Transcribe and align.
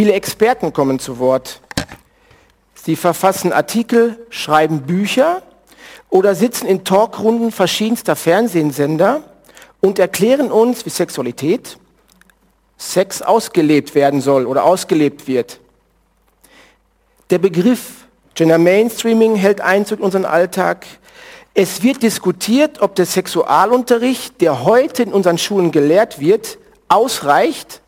Viele 0.00 0.14
Experten 0.14 0.72
kommen 0.72 0.98
zu 0.98 1.18
Wort. 1.18 1.60
Sie 2.72 2.96
verfassen 2.96 3.52
Artikel, 3.52 4.26
schreiben 4.30 4.80
Bücher 4.80 5.42
oder 6.08 6.34
sitzen 6.34 6.66
in 6.66 6.84
Talkrunden 6.84 7.52
verschiedenster 7.52 8.16
Fernsehsender 8.16 9.22
und 9.82 9.98
erklären 9.98 10.50
uns, 10.50 10.86
wie 10.86 10.88
Sexualität, 10.88 11.76
Sex 12.78 13.20
ausgelebt 13.20 13.94
werden 13.94 14.22
soll 14.22 14.46
oder 14.46 14.64
ausgelebt 14.64 15.28
wird. 15.28 15.60
Der 17.28 17.36
Begriff 17.36 18.06
Gender 18.34 18.56
Mainstreaming 18.56 19.34
hält 19.34 19.60
Einzug 19.60 19.98
in 19.98 20.06
unseren 20.06 20.24
Alltag. 20.24 20.86
Es 21.52 21.82
wird 21.82 22.02
diskutiert, 22.02 22.80
ob 22.80 22.94
der 22.94 23.04
Sexualunterricht, 23.04 24.40
der 24.40 24.64
heute 24.64 25.02
in 25.02 25.12
unseren 25.12 25.36
Schulen 25.36 25.70
gelehrt 25.72 26.20
wird, 26.20 26.56
ausreicht 26.88 27.82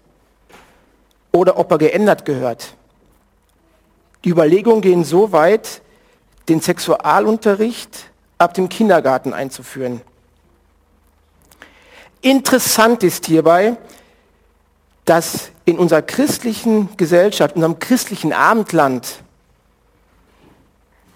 oder 1.32 1.58
ob 1.58 1.70
er 1.72 1.78
geändert 1.78 2.24
gehört. 2.24 2.74
Die 4.24 4.28
Überlegungen 4.28 4.82
gehen 4.82 5.04
so 5.04 5.32
weit, 5.32 5.82
den 6.48 6.60
Sexualunterricht 6.60 8.10
ab 8.38 8.54
dem 8.54 8.68
Kindergarten 8.68 9.32
einzuführen. 9.32 10.02
Interessant 12.20 13.02
ist 13.02 13.26
hierbei, 13.26 13.76
dass 15.04 15.50
in 15.64 15.78
unserer 15.78 16.02
christlichen 16.02 16.96
Gesellschaft, 16.96 17.56
in 17.56 17.62
unserem 17.62 17.80
christlichen 17.80 18.32
Abendland, 18.32 19.22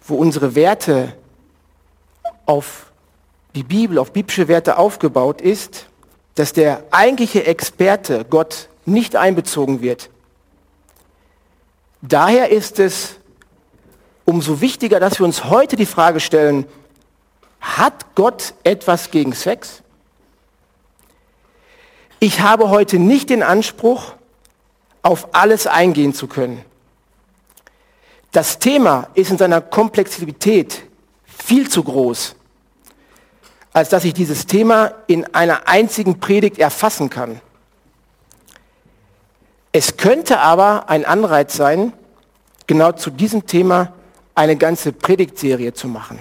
wo 0.05 0.17
unsere 0.17 0.55
Werte 0.55 1.15
auf 2.47 2.93
die 3.55 3.63
Bibel, 3.63 3.99
auf 3.99 4.13
biblische 4.13 4.49
Werte 4.49 4.79
aufgebaut 4.79 5.41
ist, 5.41 5.87
dass 6.35 6.53
der 6.53 6.85
eigentliche 6.91 7.47
Experte 7.47 8.25
Gott 8.29 8.69
nicht 8.87 9.17
einbezogen 9.17 9.83
wird. 9.83 10.11
Daher 12.03 12.51
ist 12.51 12.79
es 12.79 13.17
umso 14.25 14.61
wichtiger, 14.61 15.01
dass 15.01 15.19
wir 15.19 15.27
uns 15.27 15.45
heute 15.45 15.77
die 15.77 15.87
Frage 15.87 16.21
stellen, 16.21 16.67
hat 17.61 18.15
Gott 18.15 18.55
etwas 18.63 19.11
gegen 19.11 19.33
Sex? 19.33 19.83
Ich 22.21 22.41
habe 22.41 22.71
heute 22.71 22.99
nicht 22.99 23.31
den 23.31 23.43
Anspruch, 23.43 24.15
auf 25.03 25.35
alles 25.35 25.67
eingehen 25.67 26.15
zu 26.15 26.27
können. 26.27 26.65
Das 28.33 28.59
Thema 28.59 29.09
ist 29.15 29.31
in 29.31 29.39
seiner 29.39 29.61
Komplexität 29.61 30.83
viel 31.25 31.71
zu 31.71 31.85
groß, 31.85 32.35
als 33.73 33.89
dass 33.89 34.05
ich 34.05 34.15
dieses 34.15 34.47
Thema 34.47 34.93
in 35.07 35.33
einer 35.35 35.69
einzigen 35.69 36.19
Predigt 36.19 36.59
erfassen 36.59 37.09
kann. 37.09 37.41
Es 39.79 39.99
könnte 39.99 40.39
aber 40.41 40.89
ein 40.89 41.05
Anreiz 41.05 41.55
sein, 41.55 41.93
genau 42.67 42.93
zu 42.93 43.11
diesem 43.11 43.47
Thema 43.47 43.93
eine 44.35 44.57
ganze 44.57 44.91
Predigtserie 44.91 45.75
zu 45.75 45.87
machen. 45.87 46.19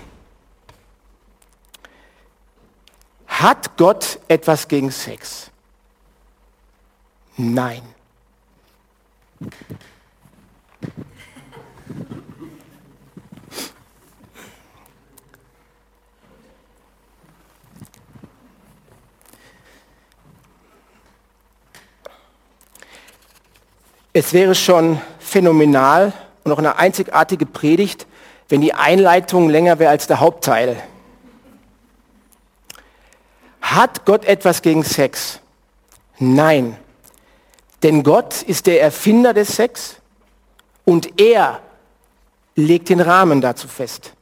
Hat 3.28 3.78
Gott 3.78 4.20
etwas 4.28 4.67
gegen 4.67 4.92
Sex? 4.92 5.52
Nein. 7.38 7.81
Es 24.18 24.32
wäre 24.32 24.56
schon 24.56 25.02
phänomenal 25.20 26.14
und 26.46 26.54
auch 26.54 26.58
eine 26.58 26.78
einzigartige 26.78 27.46
Predigt, 27.46 28.08
wenn 28.48 28.62
die 28.62 28.74
Einleitung 28.74 29.50
länger 29.50 29.78
wäre 29.78 29.90
als 29.90 30.08
der 30.08 30.22
Hauptteil. 30.22 30.82
Hat 33.59 34.06
Gott 34.06 34.24
etwas 34.24 34.62
gegen 34.62 34.86
Sex? 34.86 35.42
Nein. 36.18 36.78
Denn 37.84 38.04
Gott 38.04 38.42
ist 38.44 38.68
der 38.68 38.81
Erfinder 38.81 39.34
des 39.34 39.54
Sex 39.58 39.98
und 40.86 41.20
er 41.20 41.59
legt 42.56 42.88
den 42.88 43.02
Rahmen 43.02 43.42
dazu 43.42 43.68
fest. 43.68 44.14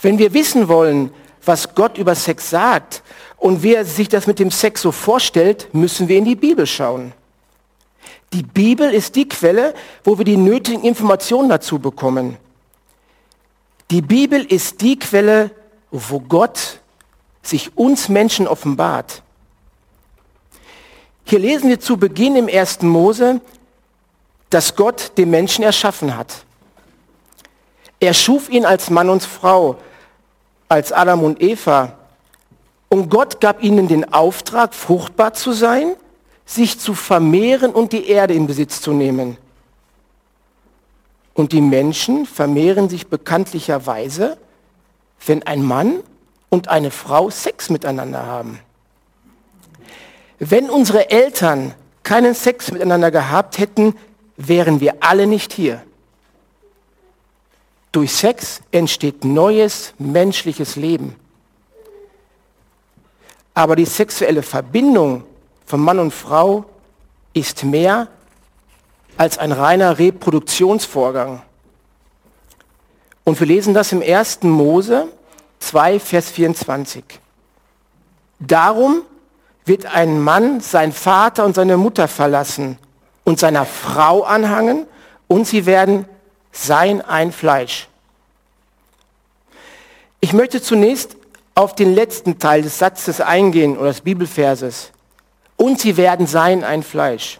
Wenn 0.00 0.20
wir 0.20 0.32
wissen 0.32 0.68
wollen, 0.68 1.12
was 1.44 1.74
Gott 1.74 1.98
über 1.98 2.14
Sex 2.14 2.48
sagt 2.48 3.02
und 3.38 3.64
wie 3.64 3.74
er 3.74 3.84
sich 3.84 4.08
das 4.08 4.28
mit 4.28 4.38
dem 4.38 4.52
Sex 4.52 4.82
so 4.82 4.92
vorstellt, 4.92 5.74
müssen 5.74 6.06
wir 6.06 6.18
in 6.18 6.24
die 6.24 6.36
Bibel 6.36 6.64
schauen. 6.64 7.12
Die 8.32 8.42
Bibel 8.42 8.92
ist 8.92 9.14
die 9.16 9.28
Quelle, 9.28 9.74
wo 10.04 10.16
wir 10.16 10.24
die 10.24 10.38
nötigen 10.38 10.84
Informationen 10.84 11.50
dazu 11.50 11.78
bekommen. 11.78 12.38
Die 13.90 14.00
Bibel 14.00 14.42
ist 14.42 14.80
die 14.80 14.98
Quelle, 14.98 15.50
wo 15.90 16.18
Gott 16.18 16.80
sich 17.42 17.76
uns 17.76 18.08
Menschen 18.08 18.48
offenbart. 18.48 19.22
Hier 21.24 21.38
lesen 21.38 21.68
wir 21.68 21.78
zu 21.78 21.98
Beginn 21.98 22.36
im 22.36 22.48
ersten 22.48 22.88
Mose, 22.88 23.40
dass 24.48 24.76
Gott 24.76 25.12
den 25.18 25.30
Menschen 25.30 25.62
erschaffen 25.62 26.16
hat. 26.16 26.44
Er 28.00 28.14
schuf 28.14 28.48
ihn 28.48 28.64
als 28.64 28.88
Mann 28.88 29.10
und 29.10 29.22
Frau, 29.22 29.76
als 30.68 30.90
Adam 30.90 31.22
und 31.22 31.42
Eva. 31.42 31.98
Und 32.88 33.10
Gott 33.10 33.40
gab 33.40 33.62
ihnen 33.62 33.88
den 33.88 34.12
Auftrag, 34.12 34.74
fruchtbar 34.74 35.34
zu 35.34 35.52
sein 35.52 35.96
sich 36.54 36.78
zu 36.78 36.94
vermehren 36.94 37.72
und 37.72 37.92
die 37.92 38.08
Erde 38.08 38.34
in 38.34 38.46
Besitz 38.46 38.80
zu 38.80 38.92
nehmen. 38.92 39.36
Und 41.34 41.52
die 41.52 41.60
Menschen 41.60 42.26
vermehren 42.26 42.88
sich 42.88 43.06
bekanntlicherweise, 43.06 44.36
wenn 45.26 45.42
ein 45.44 45.62
Mann 45.62 46.02
und 46.50 46.68
eine 46.68 46.90
Frau 46.90 47.30
Sex 47.30 47.70
miteinander 47.70 48.26
haben. 48.26 48.58
Wenn 50.38 50.68
unsere 50.68 51.10
Eltern 51.10 51.74
keinen 52.02 52.34
Sex 52.34 52.72
miteinander 52.72 53.10
gehabt 53.10 53.58
hätten, 53.58 53.94
wären 54.36 54.80
wir 54.80 54.96
alle 55.00 55.26
nicht 55.26 55.52
hier. 55.52 55.82
Durch 57.92 58.12
Sex 58.12 58.60
entsteht 58.70 59.24
neues 59.24 59.94
menschliches 59.98 60.76
Leben. 60.76 61.14
Aber 63.54 63.76
die 63.76 63.84
sexuelle 63.84 64.42
Verbindung 64.42 65.24
von 65.66 65.80
Mann 65.80 65.98
und 65.98 66.12
Frau 66.12 66.64
ist 67.32 67.64
mehr 67.64 68.08
als 69.16 69.38
ein 69.38 69.52
reiner 69.52 69.98
Reproduktionsvorgang. 69.98 71.42
Und 73.24 73.38
wir 73.38 73.46
lesen 73.46 73.74
das 73.74 73.92
im 73.92 74.02
1. 74.02 74.42
Mose 74.42 75.08
2, 75.60 76.00
Vers 76.00 76.30
24. 76.30 77.04
Darum 78.40 79.02
wird 79.64 79.86
ein 79.86 80.20
Mann 80.20 80.60
sein 80.60 80.92
Vater 80.92 81.44
und 81.44 81.54
seine 81.54 81.76
Mutter 81.76 82.08
verlassen 82.08 82.78
und 83.24 83.38
seiner 83.38 83.64
Frau 83.64 84.22
anhangen 84.22 84.86
und 85.28 85.46
sie 85.46 85.66
werden 85.66 86.06
sein 86.50 87.00
ein 87.00 87.32
Fleisch. 87.32 87.88
Ich 90.20 90.32
möchte 90.32 90.60
zunächst 90.60 91.16
auf 91.54 91.74
den 91.74 91.94
letzten 91.94 92.38
Teil 92.38 92.62
des 92.62 92.78
Satzes 92.78 93.20
eingehen 93.20 93.76
oder 93.76 93.88
des 93.88 94.00
Bibelverses 94.00 94.90
und 95.62 95.78
sie 95.78 95.96
werden 95.96 96.26
sein 96.26 96.64
ein 96.64 96.82
Fleisch. 96.82 97.38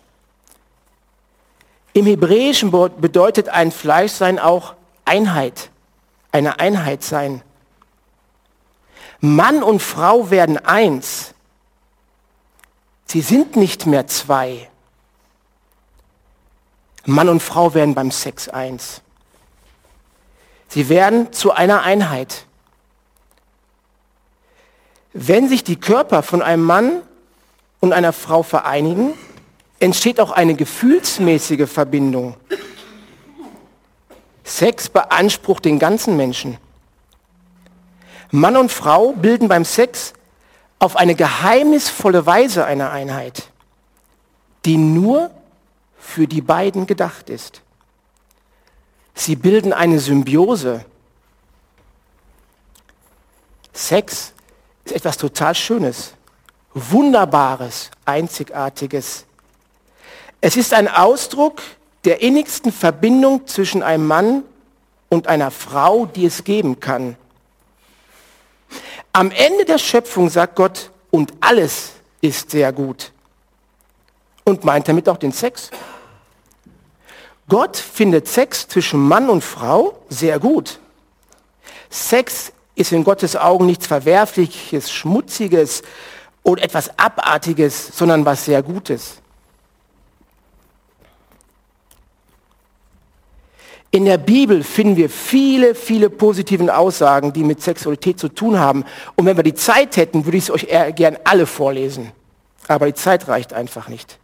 Im 1.92 2.06
Hebräischen 2.06 2.70
bedeutet 2.70 3.48
ein 3.48 3.72
Fleisch 3.72 4.12
sein 4.12 4.38
auch 4.38 4.74
Einheit, 5.04 5.70
eine 6.30 6.60
Einheit 6.60 7.02
sein. 7.02 7.42
Mann 9.18 9.64
und 9.64 9.82
Frau 9.82 10.30
werden 10.30 10.56
eins. 10.64 11.34
Sie 13.06 13.22
sind 13.22 13.56
nicht 13.56 13.86
mehr 13.86 14.06
zwei. 14.06 14.70
Mann 17.04 17.28
und 17.28 17.42
Frau 17.42 17.74
werden 17.74 17.96
beim 17.96 18.12
Sex 18.12 18.48
eins. 18.48 19.02
Sie 20.68 20.88
werden 20.88 21.32
zu 21.32 21.50
einer 21.50 21.82
Einheit. 21.82 22.46
Wenn 25.12 25.48
sich 25.48 25.64
die 25.64 25.80
Körper 25.80 26.22
von 26.22 26.40
einem 26.40 26.62
Mann 26.62 27.02
und 27.82 27.92
einer 27.92 28.12
Frau 28.12 28.44
vereinigen, 28.44 29.14
entsteht 29.80 30.20
auch 30.20 30.30
eine 30.30 30.54
gefühlsmäßige 30.54 31.68
Verbindung. 31.68 32.36
Sex 34.44 34.88
beansprucht 34.88 35.64
den 35.64 35.80
ganzen 35.80 36.16
Menschen. 36.16 36.58
Mann 38.30 38.56
und 38.56 38.70
Frau 38.70 39.12
bilden 39.12 39.48
beim 39.48 39.64
Sex 39.64 40.12
auf 40.78 40.94
eine 40.94 41.16
geheimnisvolle 41.16 42.24
Weise 42.24 42.64
eine 42.64 42.90
Einheit, 42.90 43.48
die 44.64 44.76
nur 44.76 45.32
für 45.98 46.28
die 46.28 46.40
beiden 46.40 46.86
gedacht 46.86 47.30
ist. 47.30 47.62
Sie 49.14 49.34
bilden 49.34 49.72
eine 49.72 49.98
Symbiose. 49.98 50.84
Sex 53.72 54.32
ist 54.84 54.94
etwas 54.94 55.16
total 55.16 55.56
Schönes. 55.56 56.14
Wunderbares, 56.74 57.90
Einzigartiges. 58.04 59.24
Es 60.40 60.56
ist 60.56 60.72
ein 60.74 60.88
Ausdruck 60.88 61.62
der 62.04 62.22
innigsten 62.22 62.72
Verbindung 62.72 63.46
zwischen 63.46 63.82
einem 63.82 64.06
Mann 64.06 64.42
und 65.08 65.26
einer 65.26 65.50
Frau, 65.50 66.06
die 66.06 66.26
es 66.26 66.44
geben 66.44 66.80
kann. 66.80 67.16
Am 69.12 69.30
Ende 69.30 69.64
der 69.64 69.78
Schöpfung 69.78 70.30
sagt 70.30 70.56
Gott, 70.56 70.90
und 71.10 71.34
alles 71.40 71.92
ist 72.22 72.50
sehr 72.50 72.72
gut. 72.72 73.12
Und 74.44 74.64
meint 74.64 74.88
damit 74.88 75.08
auch 75.08 75.18
den 75.18 75.32
Sex. 75.32 75.70
Gott 77.48 77.76
findet 77.76 78.26
Sex 78.26 78.66
zwischen 78.66 78.98
Mann 78.98 79.28
und 79.28 79.44
Frau 79.44 79.98
sehr 80.08 80.38
gut. 80.38 80.78
Sex 81.90 82.52
ist 82.74 82.92
in 82.92 83.04
Gottes 83.04 83.36
Augen 83.36 83.66
nichts 83.66 83.86
Verwerfliches, 83.86 84.90
Schmutziges 84.90 85.82
oder 86.42 86.62
etwas 86.62 86.98
Abartiges, 86.98 87.96
sondern 87.96 88.24
was 88.24 88.44
sehr 88.44 88.62
Gutes. 88.62 89.22
In 93.94 94.06
der 94.06 94.16
Bibel 94.16 94.64
finden 94.64 94.96
wir 94.96 95.10
viele, 95.10 95.74
viele 95.74 96.08
positiven 96.08 96.70
Aussagen, 96.70 97.34
die 97.34 97.44
mit 97.44 97.62
Sexualität 97.62 98.18
zu 98.18 98.28
tun 98.28 98.58
haben. 98.58 98.86
Und 99.16 99.26
wenn 99.26 99.36
wir 99.36 99.44
die 99.44 99.54
Zeit 99.54 99.98
hätten, 99.98 100.24
würde 100.24 100.38
ich 100.38 100.44
es 100.44 100.50
euch 100.50 100.64
eher 100.64 100.92
gern 100.92 101.18
alle 101.24 101.44
vorlesen. 101.44 102.10
Aber 102.68 102.86
die 102.86 102.94
Zeit 102.94 103.28
reicht 103.28 103.52
einfach 103.52 103.88
nicht. 103.88 104.18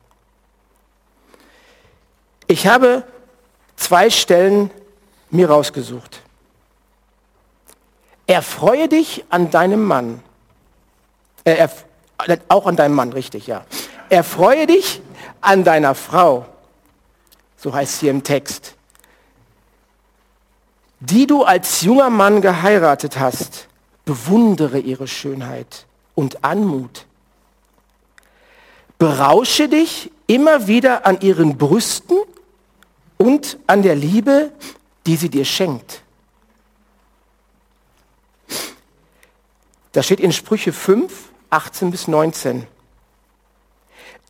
Ich 2.46 2.66
habe 2.66 3.04
zwei 3.76 4.08
Stellen 4.08 4.70
mir 5.30 5.50
rausgesucht. 5.50 6.22
Erfreue 8.26 8.88
dich 8.88 9.26
an 9.28 9.50
deinem 9.50 9.84
Mann. 9.84 10.22
Äh, 11.44 11.68
auch 12.48 12.66
an 12.66 12.76
deinem 12.76 12.94
Mann, 12.94 13.12
richtig, 13.12 13.46
ja. 13.46 13.64
Erfreue 14.08 14.66
dich 14.66 15.00
an 15.40 15.64
deiner 15.64 15.94
Frau. 15.94 16.46
So 17.56 17.72
heißt 17.72 18.00
hier 18.00 18.10
im 18.10 18.22
Text 18.22 18.74
die 21.00 21.26
du 21.26 21.44
als 21.44 21.82
junger 21.82 22.10
Mann 22.10 22.40
geheiratet 22.40 23.18
hast, 23.18 23.68
bewundere 24.04 24.78
ihre 24.78 25.06
Schönheit 25.06 25.86
und 26.14 26.44
Anmut. 26.44 27.06
Berausche 28.98 29.68
dich 29.68 30.10
immer 30.26 30.66
wieder 30.66 31.06
an 31.06 31.20
ihren 31.20 31.56
Brüsten 31.56 32.18
und 33.16 33.58
an 33.66 33.82
der 33.82 33.94
Liebe, 33.94 34.50
die 35.06 35.16
sie 35.16 35.28
dir 35.28 35.44
schenkt. 35.44 36.02
Das 39.92 40.06
steht 40.06 40.20
in 40.20 40.32
Sprüche 40.32 40.72
5, 40.72 41.27
18 41.50 41.90
bis 41.90 42.08
19. 42.08 42.66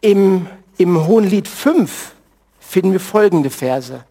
Im, 0.00 0.46
im 0.76 1.06
Hohen 1.06 1.24
Lied 1.24 1.48
5 1.48 2.12
finden 2.60 2.92
wir 2.92 3.00
folgende 3.00 3.50
Verse. 3.50 4.04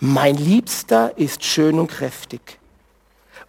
Mein 0.00 0.36
Liebster 0.36 1.18
ist 1.18 1.44
schön 1.44 1.78
und 1.78 1.88
kräftig. 1.88 2.58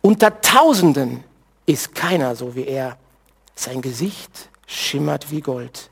Unter 0.01 0.41
Tausenden 0.41 1.23
ist 1.65 1.95
keiner 1.95 2.35
so 2.35 2.55
wie 2.55 2.65
er. 2.65 2.97
Sein 3.55 3.81
Gesicht 3.81 4.49
schimmert 4.67 5.31
wie 5.31 5.41
Gold. 5.41 5.89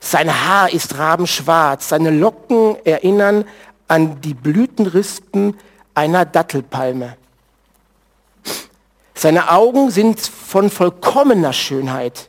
Sein 0.00 0.28
Haar 0.28 0.72
ist 0.72 0.98
rabenschwarz. 0.98 1.90
Seine 1.90 2.10
Locken 2.10 2.76
erinnern 2.84 3.44
an 3.86 4.20
die 4.20 4.34
Blütenrispen 4.34 5.56
einer 5.94 6.24
Dattelpalme. 6.24 7.16
Seine 9.14 9.50
Augen 9.50 9.90
sind 9.90 10.20
von 10.20 10.70
vollkommener 10.70 11.52
Schönheit, 11.52 12.28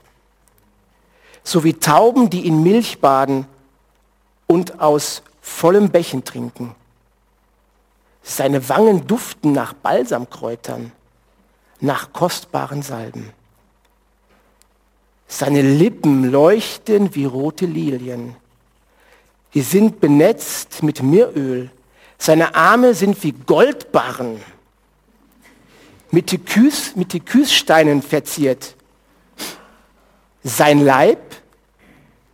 so 1.44 1.64
wie 1.64 1.74
Tauben, 1.74 2.30
die 2.30 2.48
in 2.48 2.64
Milch 2.64 3.00
baden 3.00 3.48
und 4.48 4.80
aus 4.80 5.24
vollem 5.42 5.90
Bächen 5.90 6.24
trinken. 6.24 6.76
Seine 8.24 8.70
Wangen 8.70 9.06
duften 9.06 9.52
nach 9.52 9.74
Balsamkräutern, 9.74 10.92
nach 11.80 12.14
kostbaren 12.14 12.82
Salben. 12.82 13.32
Seine 15.28 15.62
Lippen 15.62 16.32
leuchten 16.32 17.14
wie 17.16 17.26
rote 17.26 17.66
Lilien. 17.66 18.36
Die 19.54 19.62
sind 19.62 20.00
benetzt 20.00 20.84
mit 20.84 21.02
Mirröl. 21.02 21.72
Seine 22.18 22.56
Arme 22.56 22.94
sind 22.94 23.22
wie 23.24 23.32
Goldbarren, 23.32 24.40
mit 26.16 26.28
Tyküs, 26.28 26.96
mit 26.96 27.10
Tyküssteinen 27.10 28.02
verziert. 28.02 28.76
Sein 30.44 30.80
Leib 30.80 31.20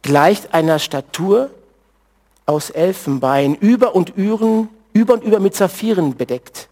gleicht 0.04 0.54
einer 0.54 0.78
Statur 0.78 1.50
aus 2.46 2.70
Elfenbein, 2.70 3.56
über 3.56 3.96
und 3.96 4.16
üren 4.16 4.70
über 4.94 5.14
und 5.16 5.24
über 5.24 5.40
mit 5.40 5.56
Saphiren 5.56 6.16
bedeckt. 6.16 6.70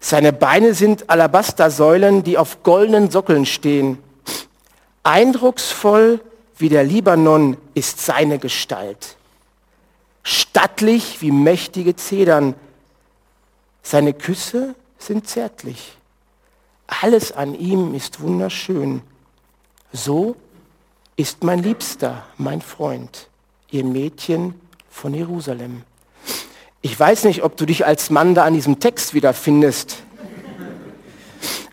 Seine 0.00 0.32
Beine 0.32 0.74
sind 0.74 1.08
Alabastersäulen, 1.10 2.24
die 2.24 2.38
auf 2.38 2.64
goldenen 2.64 3.12
Sockeln 3.12 3.46
stehen. 3.46 3.98
Eindrucksvoll 5.04 6.20
wie 6.58 6.70
der 6.70 6.82
Libanon 6.82 7.56
ist 7.74 8.04
seine 8.04 8.40
Gestalt. 8.40 9.16
Stattlich 10.24 11.22
wie 11.22 11.30
mächtige 11.30 11.94
Zedern. 11.94 12.54
Seine 13.82 14.12
Küsse 14.12 14.74
sind 14.98 15.28
zärtlich. 15.28 15.96
Alles 16.86 17.32
an 17.32 17.54
ihm 17.54 17.94
ist 17.94 18.20
wunderschön. 18.20 19.02
So 19.92 20.36
ist 21.16 21.42
mein 21.44 21.62
Liebster, 21.62 22.24
mein 22.36 22.60
Freund, 22.60 23.28
ihr 23.70 23.84
Mädchen 23.84 24.54
von 24.90 25.14
Jerusalem. 25.14 25.82
Ich 26.82 26.98
weiß 26.98 27.24
nicht, 27.24 27.42
ob 27.42 27.56
du 27.56 27.66
dich 27.66 27.86
als 27.86 28.10
Mann 28.10 28.34
da 28.34 28.44
an 28.44 28.54
diesem 28.54 28.78
Text 28.78 29.14
wiederfindest, 29.14 30.02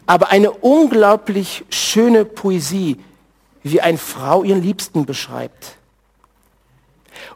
aber 0.05 0.29
eine 0.29 0.51
unglaublich 0.51 1.63
schöne 1.69 2.25
Poesie, 2.25 2.97
wie 3.63 3.81
eine 3.81 3.97
Frau 3.97 4.43
ihren 4.43 4.61
Liebsten 4.61 5.05
beschreibt. 5.05 5.77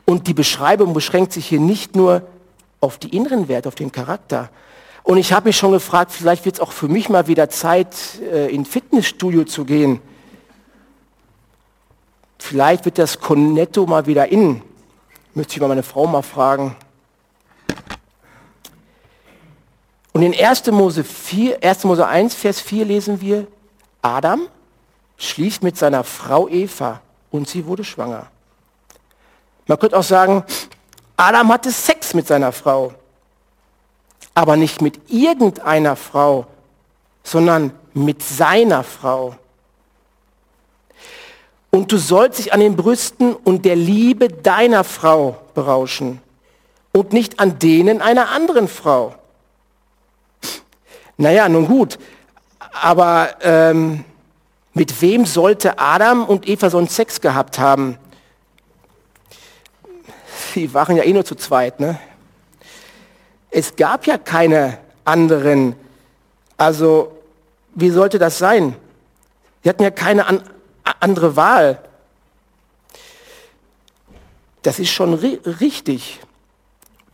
Und 0.05 0.27
die 0.27 0.33
Beschreibung 0.33 0.93
beschränkt 0.93 1.33
sich 1.33 1.45
hier 1.47 1.59
nicht 1.59 1.95
nur 1.95 2.27
auf 2.79 2.97
die 2.97 3.15
inneren 3.15 3.47
Werte, 3.47 3.67
auf 3.69 3.75
den 3.75 3.91
Charakter. 3.91 4.49
Und 5.07 5.17
ich 5.17 5.31
habe 5.31 5.47
mich 5.47 5.55
schon 5.55 5.71
gefragt, 5.71 6.11
vielleicht 6.11 6.43
wird 6.43 6.55
es 6.55 6.59
auch 6.59 6.73
für 6.73 6.89
mich 6.89 7.07
mal 7.07 7.27
wieder 7.27 7.49
Zeit, 7.49 7.95
äh, 8.29 8.53
in 8.53 8.65
Fitnessstudio 8.65 9.45
zu 9.45 9.63
gehen. 9.63 10.01
Vielleicht 12.37 12.83
wird 12.83 12.97
das 12.97 13.17
Cornetto 13.17 13.85
mal 13.85 14.05
wieder 14.05 14.27
in. 14.27 14.61
Müsste 15.33 15.53
ich 15.53 15.61
mal 15.61 15.69
meine 15.69 15.83
Frau 15.83 16.07
mal 16.07 16.23
fragen. 16.23 16.75
Und 20.11 20.23
in 20.23 20.37
1. 20.37 20.67
Mose, 20.71 21.05
4, 21.05 21.63
1. 21.63 21.85
Mose 21.85 22.05
1, 22.05 22.35
Vers 22.35 22.59
4 22.59 22.83
lesen 22.83 23.21
wir, 23.21 23.47
Adam 24.01 24.41
schließt 25.15 25.63
mit 25.63 25.77
seiner 25.77 26.03
Frau 26.03 26.49
Eva 26.49 26.99
und 27.31 27.47
sie 27.47 27.65
wurde 27.65 27.85
schwanger. 27.85 28.27
Man 29.67 29.79
könnte 29.79 29.97
auch 29.97 30.03
sagen, 30.03 30.43
Adam 31.15 31.47
hatte 31.47 31.71
Sex 31.71 32.13
mit 32.13 32.27
seiner 32.27 32.51
Frau, 32.51 32.93
aber 34.37 34.55
nicht 34.55 34.83
mit 34.83 34.99
irgendeiner 35.09 35.95
Frau, 35.95 36.45
sondern 37.23 37.71
mit 37.95 38.21
seiner 38.21 38.83
Frau. 38.83 39.35
Und 41.71 41.91
du 41.91 41.97
sollst 41.97 42.37
dich 42.37 42.53
an 42.53 42.59
den 42.59 42.75
Brüsten 42.75 43.33
und 43.33 43.65
der 43.65 43.75
Liebe 43.75 44.27
deiner 44.27 44.83
Frau 44.83 45.37
berauschen 45.55 46.21
und 46.91 47.13
nicht 47.13 47.39
an 47.39 47.57
denen 47.57 47.99
einer 47.99 48.29
anderen 48.29 48.67
Frau. 48.67 49.15
Naja, 51.17 51.49
nun 51.49 51.65
gut, 51.65 51.97
aber 52.59 53.37
ähm, 53.41 54.05
mit 54.75 55.01
wem 55.01 55.25
sollte 55.25 55.79
Adam 55.79 56.25
und 56.25 56.47
Eva 56.47 56.69
so 56.69 56.77
einen 56.77 56.89
Sex 56.89 57.21
gehabt 57.21 57.57
haben? 57.57 57.97
Sie 60.53 60.71
waren 60.75 60.95
ja 60.95 61.01
eh 61.01 61.11
nur 61.11 61.25
zu 61.25 61.33
zweit, 61.33 61.79
ne? 61.79 61.99
Es 63.49 63.75
gab 63.75 64.05
ja 64.07 64.17
keine 64.17 64.77
anderen. 65.05 65.75
Also, 66.57 67.17
wie 67.75 67.89
sollte 67.89 68.19
das 68.19 68.37
sein? 68.37 68.75
Sie 69.63 69.69
hatten 69.69 69.83
ja 69.83 69.91
keine 69.91 70.25
an, 70.25 70.41
andere 70.99 71.35
Wahl. 71.35 71.79
Das 74.61 74.79
ist 74.79 74.89
schon 74.89 75.13
ri 75.13 75.39
richtig. 75.45 76.19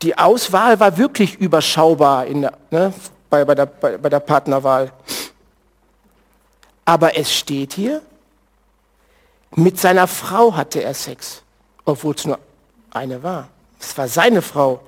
Die 0.02 0.18
Auswahl 0.18 0.80
war 0.80 0.98
wirklich 0.98 1.36
überschaubar 1.36 2.26
der, 2.26 2.54
ne, 2.72 2.94
bei, 3.30 3.46
bei, 3.46 3.56
der, 3.56 3.66
bei, 3.66 3.98
bei 3.98 4.10
der 4.10 4.20
Partnerwahl. 4.20 4.92
Aber 6.86 7.18
es 7.18 7.34
steht 7.34 7.74
hier, 7.74 8.02
mit 9.56 9.80
seiner 9.80 10.08
Frau 10.08 10.56
hatte 10.56 10.84
er 10.84 10.94
Sex, 10.94 11.44
obwohl 11.86 12.16
es 12.16 12.26
nur 12.26 12.40
eine 12.92 13.22
war. 13.24 13.50
Es 13.80 13.98
war 13.98 14.08
seine 14.08 14.42
Frau 14.42 14.82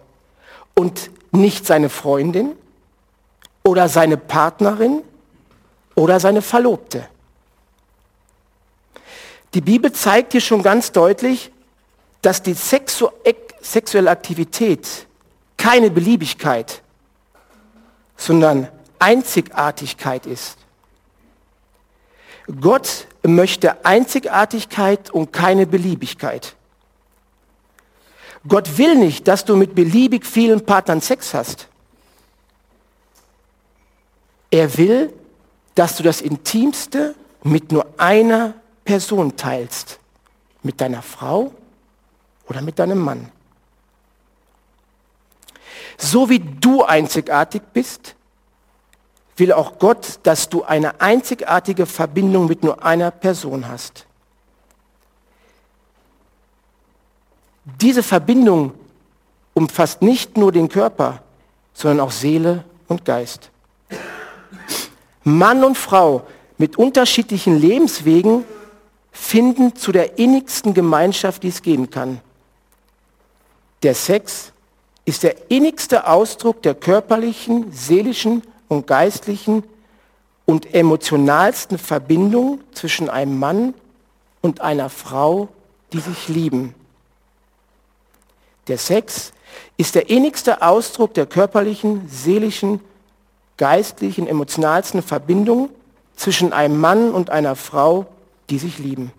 und 0.74 1.10
nicht 1.36 1.66
seine 1.66 1.90
Freundin 1.90 2.54
oder 3.64 3.90
seine 3.90 4.18
Partnerin 4.18 5.02
oder 5.96 6.20
seine 6.20 6.42
Verlobte. 6.42 7.08
Die 9.54 9.62
Bibel 9.62 9.92
zeigt 9.92 10.34
hier 10.34 10.42
schon 10.42 10.62
ganz 10.62 10.92
deutlich, 10.92 11.52
dass 12.22 12.42
die 12.42 12.54
Sexu 12.54 13.10
sexuelle 13.62 14.12
Aktivität 14.12 15.08
keine 15.58 15.90
Beliebigkeit, 15.90 16.82
sondern 18.18 18.68
Einzigartigkeit 19.00 20.26
ist. 20.26 20.58
Gott 22.62 23.08
möchte 23.24 23.84
Einzigartigkeit 23.86 25.10
und 25.10 25.34
keine 25.34 25.66
Beliebigkeit. 25.66 26.56
Gott 28.48 28.78
will 28.78 28.96
nicht, 28.96 29.28
dass 29.28 29.46
du 29.46 29.56
mit 29.56 29.76
beliebig 29.76 30.26
vielen 30.26 30.66
Partnern 30.66 31.02
Sex 31.02 31.34
hast. 31.34 31.68
Er 34.52 34.78
will, 34.78 35.14
dass 35.74 35.98
du 35.98 36.04
das 36.04 36.22
Intimste 36.22 37.16
mit 37.44 37.72
nur 37.72 37.86
einer 37.98 38.54
Person 38.84 39.36
teilst. 39.36 40.00
Mit 40.64 40.80
deiner 40.82 41.02
Frau 41.02 41.54
oder 42.48 42.62
mit 42.62 42.80
deinem 42.80 43.00
Mann. 43.00 43.32
So 45.98 46.30
wie 46.30 46.40
du 46.40 46.84
einzigartig 46.84 47.62
bist, 47.74 48.16
will 49.38 49.52
auch 49.52 49.80
Gott, 49.80 50.20
dass 50.24 50.50
du 50.50 50.64
eine 50.64 51.02
einzigartige 51.02 51.86
Verbindung 51.86 52.48
mit 52.48 52.64
nur 52.64 52.84
einer 52.84 53.12
Person 53.12 53.68
hast. 53.68 54.06
Diese 57.66 58.04
Verbindung 58.04 58.74
umfasst 59.54 60.02
nicht 60.02 60.38
nur 60.38 60.52
den 60.52 60.70
Körper, 60.70 61.24
sondern 61.74 62.02
auch 62.02 62.12
Seele 62.12 62.64
und 62.88 63.06
Geist. 63.06 63.50
Mann 65.24 65.64
und 65.64 65.76
Frau 65.76 66.28
mit 66.60 66.78
unterschiedlichen 66.78 67.60
Lebenswegen 67.60 68.46
finden 69.12 69.76
zu 69.76 69.92
der 69.92 70.20
innigsten 70.20 70.74
Gemeinschaft, 70.76 71.42
die 71.42 71.48
es 71.48 71.64
geben 71.64 71.90
kann. 71.90 72.22
Der 73.82 73.96
Sex 73.96 74.52
ist 75.06 75.24
der 75.24 75.50
innigste 75.50 76.08
Ausdruck 76.08 76.62
der 76.62 76.76
körperlichen, 76.76 77.72
seelischen 77.72 78.44
und 78.68 78.86
geistlichen 78.86 79.64
und 80.46 80.74
emotionalsten 80.74 81.78
Verbindung 81.80 82.60
zwischen 82.74 83.10
einem 83.10 83.40
Mann 83.40 83.74
und 84.42 84.62
einer 84.62 84.90
Frau, 84.90 85.50
die 85.92 86.00
sich 86.00 86.28
lieben. 86.28 86.76
Der 88.68 88.78
Sex 88.78 89.32
ist 89.78 89.96
der 89.96 90.10
innigste 90.10 90.62
Ausdruck 90.62 91.14
der 91.14 91.26
körperlichen, 91.26 92.08
seelischen, 92.10 92.82
geistlichen, 93.58 94.28
emotionalsten 94.28 95.02
Verbindung 95.02 95.70
zwischen 96.16 96.54
einem 96.54 96.80
Mann 96.80 97.12
und 97.12 97.30
einer 97.30 97.56
Frau, 97.56 98.06
die 98.50 98.58
sich 98.58 98.80
lieben. 98.80 99.12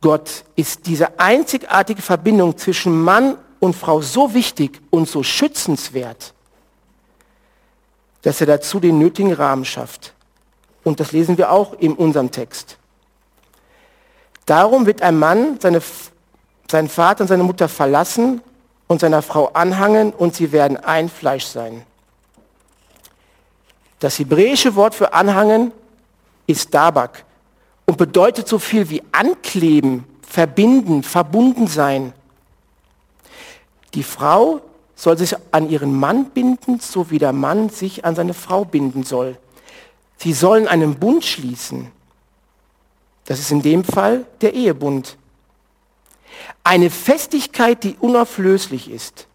Gott 0.00 0.44
ist 0.56 0.86
diese 0.86 1.18
einzigartige 1.20 2.02
Verbindung 2.02 2.56
zwischen 2.56 3.02
Mann 3.02 3.36
und 3.58 3.76
Frau 3.76 4.00
so 4.00 4.32
wichtig 4.32 4.80
und 4.90 5.08
so 5.08 5.22
schützenswert, 5.22 6.32
dass 8.22 8.40
er 8.40 8.46
dazu 8.46 8.80
den 8.80 8.98
nötigen 8.98 9.32
Rahmen 9.32 9.64
schafft. 9.64 10.14
Und 10.82 11.00
das 11.00 11.12
lesen 11.12 11.36
wir 11.36 11.50
auch 11.50 11.74
in 11.74 11.92
unserem 11.92 12.30
Text. 12.30 12.78
Darum 14.46 14.86
wird 14.86 15.02
ein 15.02 15.18
Mann 15.18 15.60
seine, 15.60 15.82
seinen 16.70 16.88
Vater 16.88 17.22
und 17.22 17.28
seine 17.28 17.42
Mutter 17.42 17.68
verlassen 17.68 18.40
und 18.86 19.00
seiner 19.00 19.22
Frau 19.22 19.48
anhangen 19.48 20.12
und 20.12 20.34
sie 20.34 20.52
werden 20.52 20.76
ein 20.76 21.08
Fleisch 21.08 21.44
sein. 21.44 21.84
Das 23.98 24.18
hebräische 24.18 24.74
Wort 24.74 24.94
für 24.94 25.12
anhangen 25.12 25.72
ist 26.46 26.72
Dabak 26.74 27.24
und 27.86 27.98
bedeutet 27.98 28.48
so 28.48 28.58
viel 28.58 28.88
wie 28.88 29.02
ankleben, 29.12 30.04
verbinden, 30.22 31.02
verbunden 31.02 31.66
sein. 31.66 32.12
Die 33.94 34.02
Frau 34.02 34.60
soll 34.94 35.18
sich 35.18 35.34
an 35.52 35.68
ihren 35.68 35.92
Mann 35.92 36.26
binden, 36.26 36.80
so 36.80 37.10
wie 37.10 37.18
der 37.18 37.32
Mann 37.32 37.68
sich 37.68 38.04
an 38.04 38.14
seine 38.14 38.34
Frau 38.34 38.64
binden 38.64 39.02
soll. 39.02 39.36
Sie 40.16 40.32
sollen 40.32 40.68
einen 40.68 40.96
Bund 40.96 41.24
schließen. 41.24 41.90
Das 43.24 43.38
ist 43.38 43.50
in 43.50 43.62
dem 43.62 43.84
Fall 43.84 44.26
der 44.40 44.54
Ehebund. 44.54 45.16
Eine 46.64 46.90
Festigkeit, 46.90 47.82
die 47.84 47.96
unauflöslich 48.00 48.90
ist. 48.90 49.26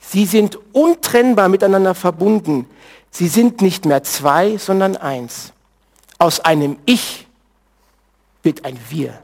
Sie 0.00 0.26
sind 0.26 0.58
untrennbar 0.72 1.48
miteinander 1.48 1.94
verbunden. 1.94 2.66
Sie 3.10 3.28
sind 3.28 3.60
nicht 3.60 3.84
mehr 3.84 4.02
zwei, 4.02 4.56
sondern 4.56 4.96
eins. 4.96 5.52
Aus 6.18 6.40
einem 6.40 6.78
Ich 6.86 7.26
wird 8.42 8.64
ein 8.64 8.78
Wir. 8.88 9.20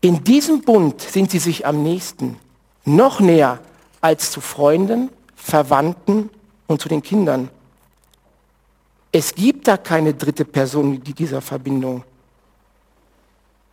In 0.00 0.24
diesem 0.24 0.62
Bund 0.62 1.00
sind 1.00 1.30
sie 1.30 1.38
sich 1.38 1.66
am 1.66 1.82
nächsten, 1.82 2.38
noch 2.84 3.20
näher 3.20 3.60
als 4.00 4.30
zu 4.30 4.40
Freunden, 4.40 5.10
Verwandten 5.34 6.30
und 6.66 6.80
zu 6.80 6.88
den 6.88 7.02
Kindern. 7.02 7.50
Es 9.10 9.34
gibt 9.34 9.66
da 9.66 9.76
keine 9.76 10.14
dritte 10.14 10.44
Person 10.44 10.94
in 10.94 11.02
dieser 11.02 11.40
Verbindung. 11.40 12.04